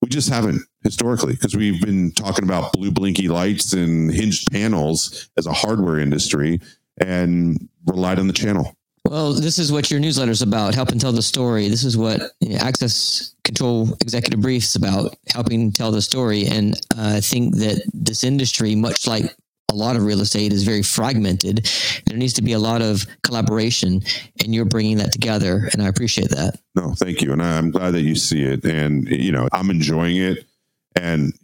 We 0.03 0.09
just 0.09 0.29
haven't 0.29 0.63
historically 0.83 1.33
because 1.33 1.57
we've 1.57 1.81
been 1.81 2.13
talking 2.13 2.45
about 2.45 2.73
blue 2.73 2.91
blinky 2.91 3.29
lights 3.29 3.73
and 3.73 4.13
hinged 4.13 4.51
panels 4.51 5.31
as 5.37 5.47
a 5.47 5.53
hardware 5.53 5.99
industry 5.99 6.61
and 6.99 7.69
relied 7.87 8.19
on 8.19 8.27
the 8.27 8.33
channel. 8.33 8.77
Well, 9.07 9.35
this 9.35 9.59
is 9.59 9.71
what 9.71 9.91
your 9.91 10.01
newsletter 10.01 10.31
is 10.31 10.41
about, 10.41 10.75
helping 10.75 10.99
tell 10.99 11.13
the 11.13 11.23
story. 11.23 11.69
This 11.69 11.85
is 11.85 11.97
what 11.97 12.23
Access 12.59 13.35
Control 13.45 13.93
Executive 14.01 14.41
Brief 14.41 14.65
is 14.65 14.77
about, 14.77 15.15
helping 15.29 15.73
tell 15.73 15.91
the 15.91 16.01
story. 16.01 16.47
And 16.47 16.75
uh, 16.97 17.17
I 17.17 17.21
think 17.21 17.57
that 17.57 17.83
this 17.93 18.25
industry, 18.25 18.75
much 18.75 19.07
like 19.07 19.35
a 19.75 19.77
lot 19.77 19.97
of 19.97 20.05
real 20.05 20.21
estate 20.21 20.53
is 20.53 20.63
very 20.63 20.83
fragmented. 20.83 21.69
There 22.07 22.17
needs 22.17 22.35
to 22.35 22.43
be 22.43 22.53
a 22.53 22.59
lot 22.61 22.81
of 22.81 23.05
collaboration, 23.23 24.03
and 24.41 24.55
you're 24.55 24.65
bringing 24.65 24.99
that 24.99 25.13
together, 25.13 25.69
and 25.73 25.83
I 25.83 25.89
appreciate 25.89 26.31
that. 26.31 26.61
No, 26.77 26.95
thank 26.95 27.21
you, 27.21 27.33
and 27.33 27.43
I'm 27.43 27.73
glad 27.73 27.91
that 27.91 28.03
you 28.03 28.15
see 28.15 28.43
it, 28.45 28.65
and 28.65 29.09
you 29.09 29.33
know 29.33 29.49
I'm 29.53 29.71
enjoying 29.71 30.17
it, 30.17 30.47
and 30.95 31.35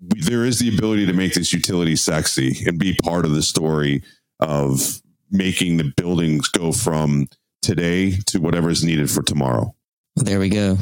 there 0.00 0.44
is 0.44 0.58
the 0.58 0.74
ability 0.74 1.06
to 1.06 1.12
make 1.12 1.34
this 1.34 1.52
utility 1.52 1.96
sexy 1.96 2.64
and 2.66 2.78
be 2.78 2.96
part 3.02 3.26
of 3.26 3.32
the 3.32 3.42
story 3.42 4.02
of 4.40 5.00
making 5.30 5.76
the 5.76 5.92
buildings 5.96 6.48
go 6.48 6.72
from 6.72 7.28
today 7.60 8.12
to 8.26 8.38
whatever 8.38 8.70
is 8.70 8.82
needed 8.82 9.10
for 9.10 9.22
tomorrow. 9.22 9.74
There 10.16 10.40
we 10.40 10.48
go. 10.48 10.78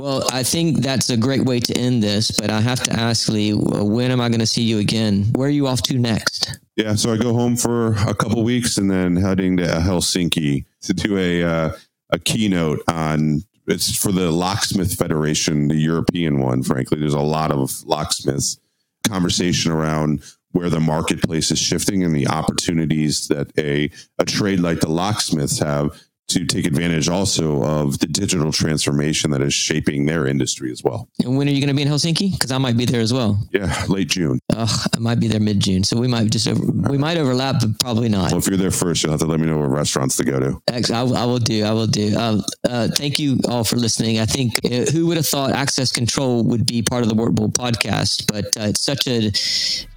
Well, 0.00 0.24
I 0.32 0.42
think 0.42 0.78
that's 0.78 1.08
a 1.10 1.16
great 1.16 1.44
way 1.44 1.60
to 1.60 1.78
end 1.78 2.02
this, 2.02 2.30
but 2.30 2.50
I 2.50 2.60
have 2.60 2.80
to 2.84 2.92
ask 2.92 3.28
Lee, 3.28 3.52
when 3.52 4.10
am 4.10 4.20
I 4.20 4.28
going 4.28 4.40
to 4.40 4.46
see 4.46 4.62
you 4.62 4.78
again? 4.78 5.24
Where 5.34 5.48
are 5.48 5.50
you 5.52 5.66
off 5.66 5.82
to 5.82 5.98
next? 5.98 6.58
Yeah, 6.76 6.94
so 6.94 7.12
I 7.12 7.16
go 7.16 7.32
home 7.32 7.56
for 7.56 7.94
a 7.94 8.14
couple 8.14 8.42
weeks 8.42 8.76
and 8.76 8.90
then 8.90 9.16
heading 9.16 9.56
to 9.58 9.64
Helsinki 9.64 10.64
to 10.82 10.92
do 10.92 11.16
a 11.16 11.42
uh, 11.42 11.72
a 12.10 12.18
keynote 12.18 12.80
on 12.88 13.44
it's 13.66 13.96
for 13.96 14.12
the 14.12 14.30
Locksmith 14.30 14.94
Federation, 14.94 15.68
the 15.68 15.76
European 15.76 16.40
one. 16.40 16.62
Frankly, 16.62 16.98
there's 16.98 17.14
a 17.14 17.20
lot 17.20 17.50
of 17.50 17.82
locksmiths 17.84 18.58
conversation 19.04 19.70
around 19.70 20.22
where 20.52 20.70
the 20.70 20.80
marketplace 20.80 21.50
is 21.50 21.58
shifting 21.58 22.04
and 22.04 22.14
the 22.14 22.28
opportunities 22.28 23.28
that 23.28 23.50
a 23.58 23.90
a 24.18 24.24
trade 24.24 24.60
like 24.60 24.80
the 24.80 24.90
locksmiths 24.90 25.58
have 25.58 25.98
to 26.28 26.46
take 26.46 26.66
advantage 26.66 27.08
also 27.08 27.62
of 27.62 27.98
the 27.98 28.06
digital 28.06 28.50
transformation 28.50 29.30
that 29.30 29.42
is 29.42 29.52
shaping 29.52 30.06
their 30.06 30.26
industry 30.26 30.70
as 30.70 30.82
well. 30.82 31.08
And 31.22 31.36
when 31.36 31.48
are 31.48 31.50
you 31.50 31.60
going 31.60 31.68
to 31.68 31.74
be 31.74 31.82
in 31.82 31.88
Helsinki? 31.88 32.32
Because 32.32 32.50
I 32.50 32.58
might 32.58 32.76
be 32.76 32.84
there 32.84 33.00
as 33.00 33.12
well. 33.12 33.38
Yeah, 33.52 33.84
late 33.88 34.08
June. 34.08 34.40
I 34.52 34.68
might 34.98 35.20
be 35.20 35.28
there 35.28 35.40
mid 35.40 35.60
June, 35.60 35.84
so 35.84 35.98
we 35.98 36.08
might 36.08 36.30
just 36.30 36.48
over, 36.48 36.62
we 36.90 36.98
might 36.98 37.18
overlap, 37.18 37.56
but 37.60 37.78
probably 37.78 38.08
not. 38.08 38.30
Well, 38.30 38.38
if 38.38 38.46
you're 38.46 38.56
there 38.56 38.70
first, 38.70 39.02
you'll 39.02 39.12
have 39.12 39.20
to 39.20 39.26
let 39.26 39.40
me 39.40 39.46
know 39.46 39.58
what 39.58 39.68
restaurants 39.68 40.16
to 40.16 40.24
go 40.24 40.40
to. 40.40 40.62
Actually, 40.68 41.14
I, 41.14 41.22
I 41.22 41.24
will 41.26 41.38
do. 41.38 41.64
I 41.64 41.72
will 41.72 41.86
do. 41.86 42.16
Uh, 42.16 42.40
uh, 42.68 42.88
thank 42.88 43.18
you 43.18 43.38
all 43.48 43.64
for 43.64 43.76
listening. 43.76 44.18
I 44.18 44.26
think 44.26 44.64
uh, 44.64 44.90
who 44.90 45.06
would 45.06 45.16
have 45.16 45.26
thought 45.26 45.52
access 45.52 45.92
control 45.92 46.44
would 46.44 46.66
be 46.66 46.82
part 46.82 47.02
of 47.02 47.08
the 47.08 47.14
Workbold 47.14 47.52
podcast, 47.52 48.26
but 48.32 48.46
uh, 48.56 48.68
it's 48.68 48.82
such 48.82 49.06
an 49.06 49.32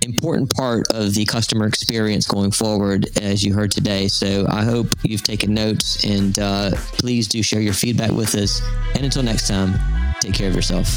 important 0.03 0.53
part 0.53 0.87
of 0.91 1.13
the 1.13 1.25
customer 1.25 1.67
experience 1.67 2.25
going 2.27 2.51
forward, 2.51 3.07
as 3.17 3.43
you 3.43 3.53
heard 3.53 3.71
today. 3.71 4.07
So 4.07 4.45
I 4.49 4.63
hope 4.63 4.87
you've 5.03 5.23
taken 5.23 5.53
notes 5.53 6.03
and 6.03 6.16
and 6.17 6.39
uh, 6.39 6.71
please 6.99 7.27
do 7.27 7.41
share 7.43 7.61
your 7.61 7.73
feedback 7.73 8.11
with 8.11 8.35
us. 8.35 8.61
And 8.95 9.05
until 9.05 9.23
next 9.23 9.47
time, 9.47 9.73
take 10.19 10.33
care 10.33 10.49
of 10.49 10.55
yourself. 10.55 10.87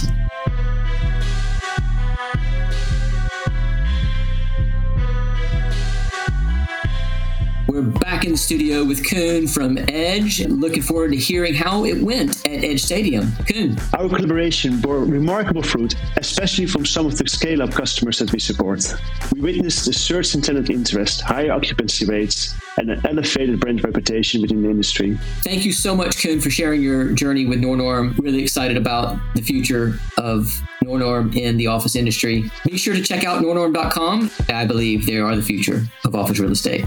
We're 7.71 7.83
back 7.83 8.25
in 8.25 8.33
the 8.33 8.37
studio 8.37 8.83
with 8.85 9.09
Koen 9.09 9.47
from 9.47 9.79
Edge. 9.87 10.45
Looking 10.45 10.83
forward 10.83 11.13
to 11.13 11.17
hearing 11.17 11.55
how 11.55 11.85
it 11.85 12.03
went 12.03 12.45
at 12.45 12.65
Edge 12.65 12.83
Stadium. 12.83 13.31
Koen. 13.49 13.79
Our 13.97 14.09
collaboration 14.09 14.81
bore 14.81 15.05
remarkable 15.05 15.63
fruit, 15.63 15.95
especially 16.17 16.67
from 16.67 16.85
some 16.85 17.07
of 17.07 17.17
the 17.17 17.29
scale 17.29 17.63
up 17.63 17.71
customers 17.71 18.19
that 18.19 18.33
we 18.33 18.41
support. 18.41 18.93
We 19.33 19.41
witnessed 19.41 19.87
a 19.87 19.93
surge 19.93 20.35
in 20.35 20.43
tenant 20.43 20.69
interest, 20.69 21.21
higher 21.21 21.53
occupancy 21.53 22.07
rates, 22.07 22.57
and 22.77 22.91
an 22.91 23.07
elevated 23.07 23.61
brand 23.61 23.85
reputation 23.85 24.43
within 24.43 24.63
the 24.63 24.69
industry. 24.69 25.17
Thank 25.45 25.65
you 25.65 25.73
so 25.73 25.95
much, 25.95 26.21
Koen, 26.21 26.41
for 26.41 26.51
sharing 26.51 26.83
your 26.83 27.13
journey 27.13 27.47
with 27.47 27.61
Nornorm. 27.61 28.19
Really 28.19 28.43
excited 28.43 28.79
about 28.79 29.17
the 29.37 29.43
future 29.43 29.97
of 30.19 30.61
Nornorm 30.83 31.37
in 31.37 31.57
the 31.57 31.69
office 31.69 31.95
industry. 31.95 32.51
Be 32.65 32.77
sure 32.77 32.95
to 32.95 33.03
check 33.03 33.23
out 33.23 33.45
nornorm.com. 33.45 34.29
I 34.49 34.67
believe 34.67 35.07
they 35.07 35.19
are 35.19 35.37
the 35.37 35.43
future 35.43 35.85
of 36.05 36.17
office 36.17 36.41
real 36.41 36.51
estate. 36.51 36.85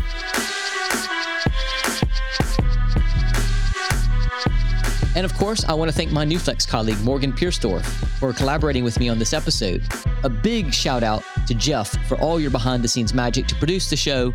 And 5.15 5.25
of 5.25 5.33
course, 5.35 5.63
I 5.65 5.73
want 5.73 5.91
to 5.91 5.95
thank 5.95 6.11
my 6.11 6.25
Newflex 6.25 6.67
colleague, 6.67 6.99
Morgan 7.01 7.31
Pierstorff, 7.31 7.85
for 8.19 8.33
collaborating 8.33 8.83
with 8.83 8.99
me 8.99 9.09
on 9.09 9.19
this 9.19 9.33
episode. 9.33 9.83
A 10.23 10.29
big 10.29 10.73
shout 10.73 11.03
out 11.03 11.23
to 11.47 11.53
Jeff 11.53 11.89
for 12.07 12.17
all 12.19 12.39
your 12.39 12.51
behind 12.51 12.83
the 12.83 12.87
scenes 12.87 13.13
magic 13.13 13.45
to 13.47 13.55
produce 13.55 13.89
the 13.89 13.95
show, 13.95 14.33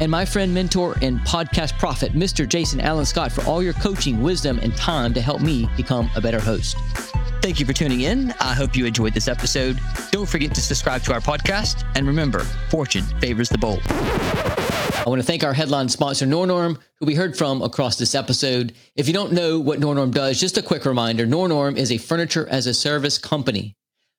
and 0.00 0.10
my 0.10 0.24
friend, 0.24 0.52
mentor, 0.52 0.96
and 1.02 1.20
podcast 1.20 1.78
prophet, 1.78 2.12
Mr. 2.12 2.48
Jason 2.48 2.80
Allen 2.80 3.04
Scott, 3.04 3.30
for 3.30 3.44
all 3.44 3.62
your 3.62 3.74
coaching, 3.74 4.22
wisdom, 4.22 4.58
and 4.60 4.76
time 4.76 5.12
to 5.14 5.20
help 5.20 5.40
me 5.40 5.68
become 5.76 6.10
a 6.16 6.20
better 6.20 6.40
host. 6.40 6.76
Thank 7.40 7.58
you 7.58 7.66
for 7.66 7.72
tuning 7.72 8.02
in. 8.02 8.32
I 8.40 8.54
hope 8.54 8.76
you 8.76 8.86
enjoyed 8.86 9.14
this 9.14 9.26
episode. 9.28 9.80
Don't 10.12 10.28
forget 10.28 10.54
to 10.54 10.60
subscribe 10.60 11.02
to 11.02 11.12
our 11.12 11.20
podcast. 11.20 11.84
And 11.96 12.06
remember, 12.06 12.40
fortune 12.68 13.02
favors 13.20 13.48
the 13.48 13.58
bold. 13.58 13.82
I 15.04 15.08
want 15.08 15.20
to 15.20 15.26
thank 15.26 15.42
our 15.42 15.52
headline 15.52 15.88
sponsor, 15.88 16.26
Nornorm, 16.26 16.78
who 17.00 17.06
we 17.06 17.16
heard 17.16 17.36
from 17.36 17.60
across 17.60 17.98
this 17.98 18.14
episode. 18.14 18.72
If 18.94 19.08
you 19.08 19.12
don't 19.12 19.32
know 19.32 19.58
what 19.58 19.80
Nornorm 19.80 20.12
does, 20.12 20.38
just 20.38 20.58
a 20.58 20.62
quick 20.62 20.84
reminder 20.84 21.26
Nornorm 21.26 21.76
is 21.76 21.90
a 21.90 21.98
furniture 21.98 22.46
as 22.48 22.68
a 22.68 22.74
service 22.74 23.18
company. 23.18 23.76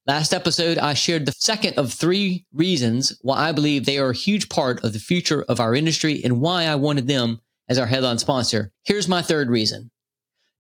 Last 0.07 0.33
episode, 0.33 0.77
I 0.77 0.93
shared 0.93 1.25
the 1.25 1.31
second 1.31 1.77
of 1.77 1.93
three 1.93 2.45
reasons 2.51 3.17
why 3.21 3.47
I 3.47 3.53
believe 3.53 3.85
they 3.85 3.97
are 3.97 4.09
a 4.09 4.15
huge 4.15 4.49
part 4.49 4.83
of 4.83 4.91
the 4.91 4.99
future 4.99 5.43
of 5.43 5.61
our 5.61 5.73
industry 5.73 6.21
and 6.21 6.41
why 6.41 6.65
I 6.65 6.75
wanted 6.75 7.07
them 7.07 7.39
as 7.69 7.79
our 7.79 7.87
headline 7.87 8.17
sponsor. 8.17 8.73
Here's 8.84 9.07
my 9.07 9.21
third 9.21 9.49
reason. 9.49 9.89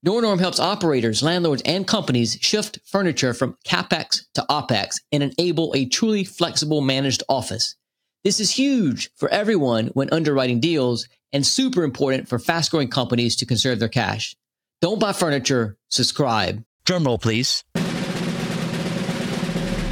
Nornorm 0.05 0.39
helps 0.39 0.59
operators, 0.59 1.21
landlords, 1.21 1.63
and 1.65 1.85
companies 1.85 2.37
shift 2.39 2.79
furniture 2.85 3.33
from 3.33 3.57
CapEx 3.67 4.21
to 4.35 4.45
OpEx 4.49 5.01
and 5.11 5.21
enable 5.21 5.73
a 5.75 5.85
truly 5.85 6.23
flexible 6.23 6.79
managed 6.79 7.23
office. 7.27 7.75
This 8.23 8.39
is 8.39 8.51
huge 8.51 9.11
for 9.17 9.27
everyone 9.29 9.87
when 9.87 10.09
underwriting 10.13 10.61
deals 10.61 11.09
and 11.33 11.45
super 11.45 11.83
important 11.83 12.29
for 12.29 12.39
fast 12.39 12.71
growing 12.71 12.87
companies 12.87 13.35
to 13.37 13.45
conserve 13.45 13.79
their 13.79 13.89
cash. 13.89 14.33
Don't 14.79 14.97
buy 14.97 15.11
furniture, 15.11 15.75
subscribe. 15.89 16.63
Drumroll, 16.85 17.21
please. 17.21 17.65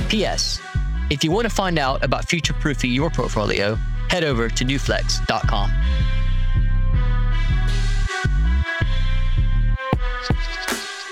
P.S. 0.10 0.62
If 1.10 1.26
you 1.26 1.32
want 1.32 1.44
to 1.44 1.54
find 1.54 1.78
out 1.78 2.06
about 2.06 2.30
future 2.30 2.54
proofing 2.54 2.94
your 2.94 3.10
portfolio, 3.10 3.76
head 4.08 4.24
over 4.24 4.48
to 4.48 4.64
newflex.com. 4.64 5.70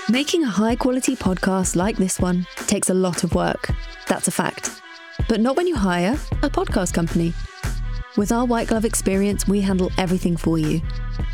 Making 0.08 0.44
a 0.44 0.48
high 0.48 0.76
quality 0.76 1.16
podcast 1.16 1.76
like 1.76 1.98
this 1.98 2.18
one 2.18 2.46
takes 2.66 2.88
a 2.88 2.94
lot 2.94 3.24
of 3.24 3.34
work. 3.34 3.70
That's 4.08 4.26
a 4.26 4.30
fact 4.30 4.80
but 5.28 5.40
not 5.40 5.56
when 5.56 5.66
you 5.66 5.76
hire 5.76 6.14
a 6.42 6.50
podcast 6.50 6.92
company. 6.92 7.32
With 8.16 8.32
our 8.32 8.44
white 8.44 8.68
glove 8.68 8.84
experience, 8.84 9.46
we 9.46 9.60
handle 9.60 9.90
everything 9.96 10.36
for 10.36 10.58
you. 10.58 10.80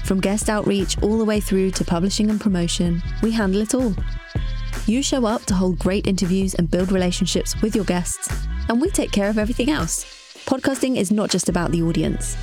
From 0.05 0.21
guest 0.21 0.49
outreach 0.51 1.01
all 1.03 1.19
the 1.19 1.25
way 1.25 1.41
through 1.41 1.71
to 1.73 1.85
publishing 1.85 2.31
and 2.31 2.41
promotion, 2.41 3.03
we 3.23 3.31
handle 3.31 3.63
it 3.63 3.75
all. 3.75 3.95
You 4.87 5.03
show 5.03 5.27
up 5.27 5.43
to 5.47 5.55
hold 5.55 5.79
great 5.79 6.07
interviews 6.07 6.55
and 6.55 6.71
build 6.71 6.93
relationships 6.93 7.61
with 7.63 7.75
your 7.75 7.85
guests, 7.85 8.29
and 8.69 8.81
we 8.81 8.91
take 8.91 9.11
care 9.11 9.29
of 9.29 9.39
everything 9.39 9.71
else. 9.71 10.05
Podcasting 10.47 10.97
is 10.97 11.11
not 11.11 11.31
just 11.31 11.49
about 11.49 11.73
the 11.73 11.83
audience. 11.83 12.37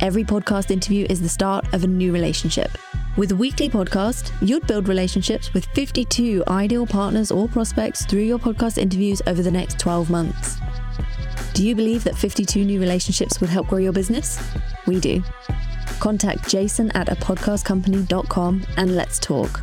Every 0.00 0.24
podcast 0.24 0.70
interview 0.70 1.06
is 1.10 1.20
the 1.20 1.28
start 1.28 1.74
of 1.74 1.84
a 1.84 1.86
new 1.86 2.12
relationship. 2.12 2.70
With 3.16 3.32
a 3.32 3.36
weekly 3.36 3.68
podcast, 3.68 4.32
you'd 4.40 4.66
build 4.66 4.88
relationships 4.88 5.52
with 5.52 5.66
52 5.74 6.44
ideal 6.48 6.86
partners 6.86 7.30
or 7.30 7.48
prospects 7.48 8.06
through 8.06 8.22
your 8.22 8.38
podcast 8.38 8.78
interviews 8.78 9.20
over 9.26 9.42
the 9.42 9.50
next 9.50 9.78
12 9.78 10.08
months. 10.08 10.58
Do 11.54 11.66
you 11.66 11.74
believe 11.74 12.04
that 12.04 12.16
52 12.16 12.64
new 12.64 12.80
relationships 12.80 13.40
would 13.40 13.50
help 13.50 13.68
grow 13.68 13.78
your 13.78 13.92
business? 13.92 14.40
We 14.86 15.00
do. 15.00 15.22
Contact 15.98 16.48
jason 16.48 16.90
at 16.92 17.08
a 17.08 17.16
podcastcompany.com 17.16 18.64
and 18.76 18.96
let's 18.96 19.18
talk. 19.18 19.62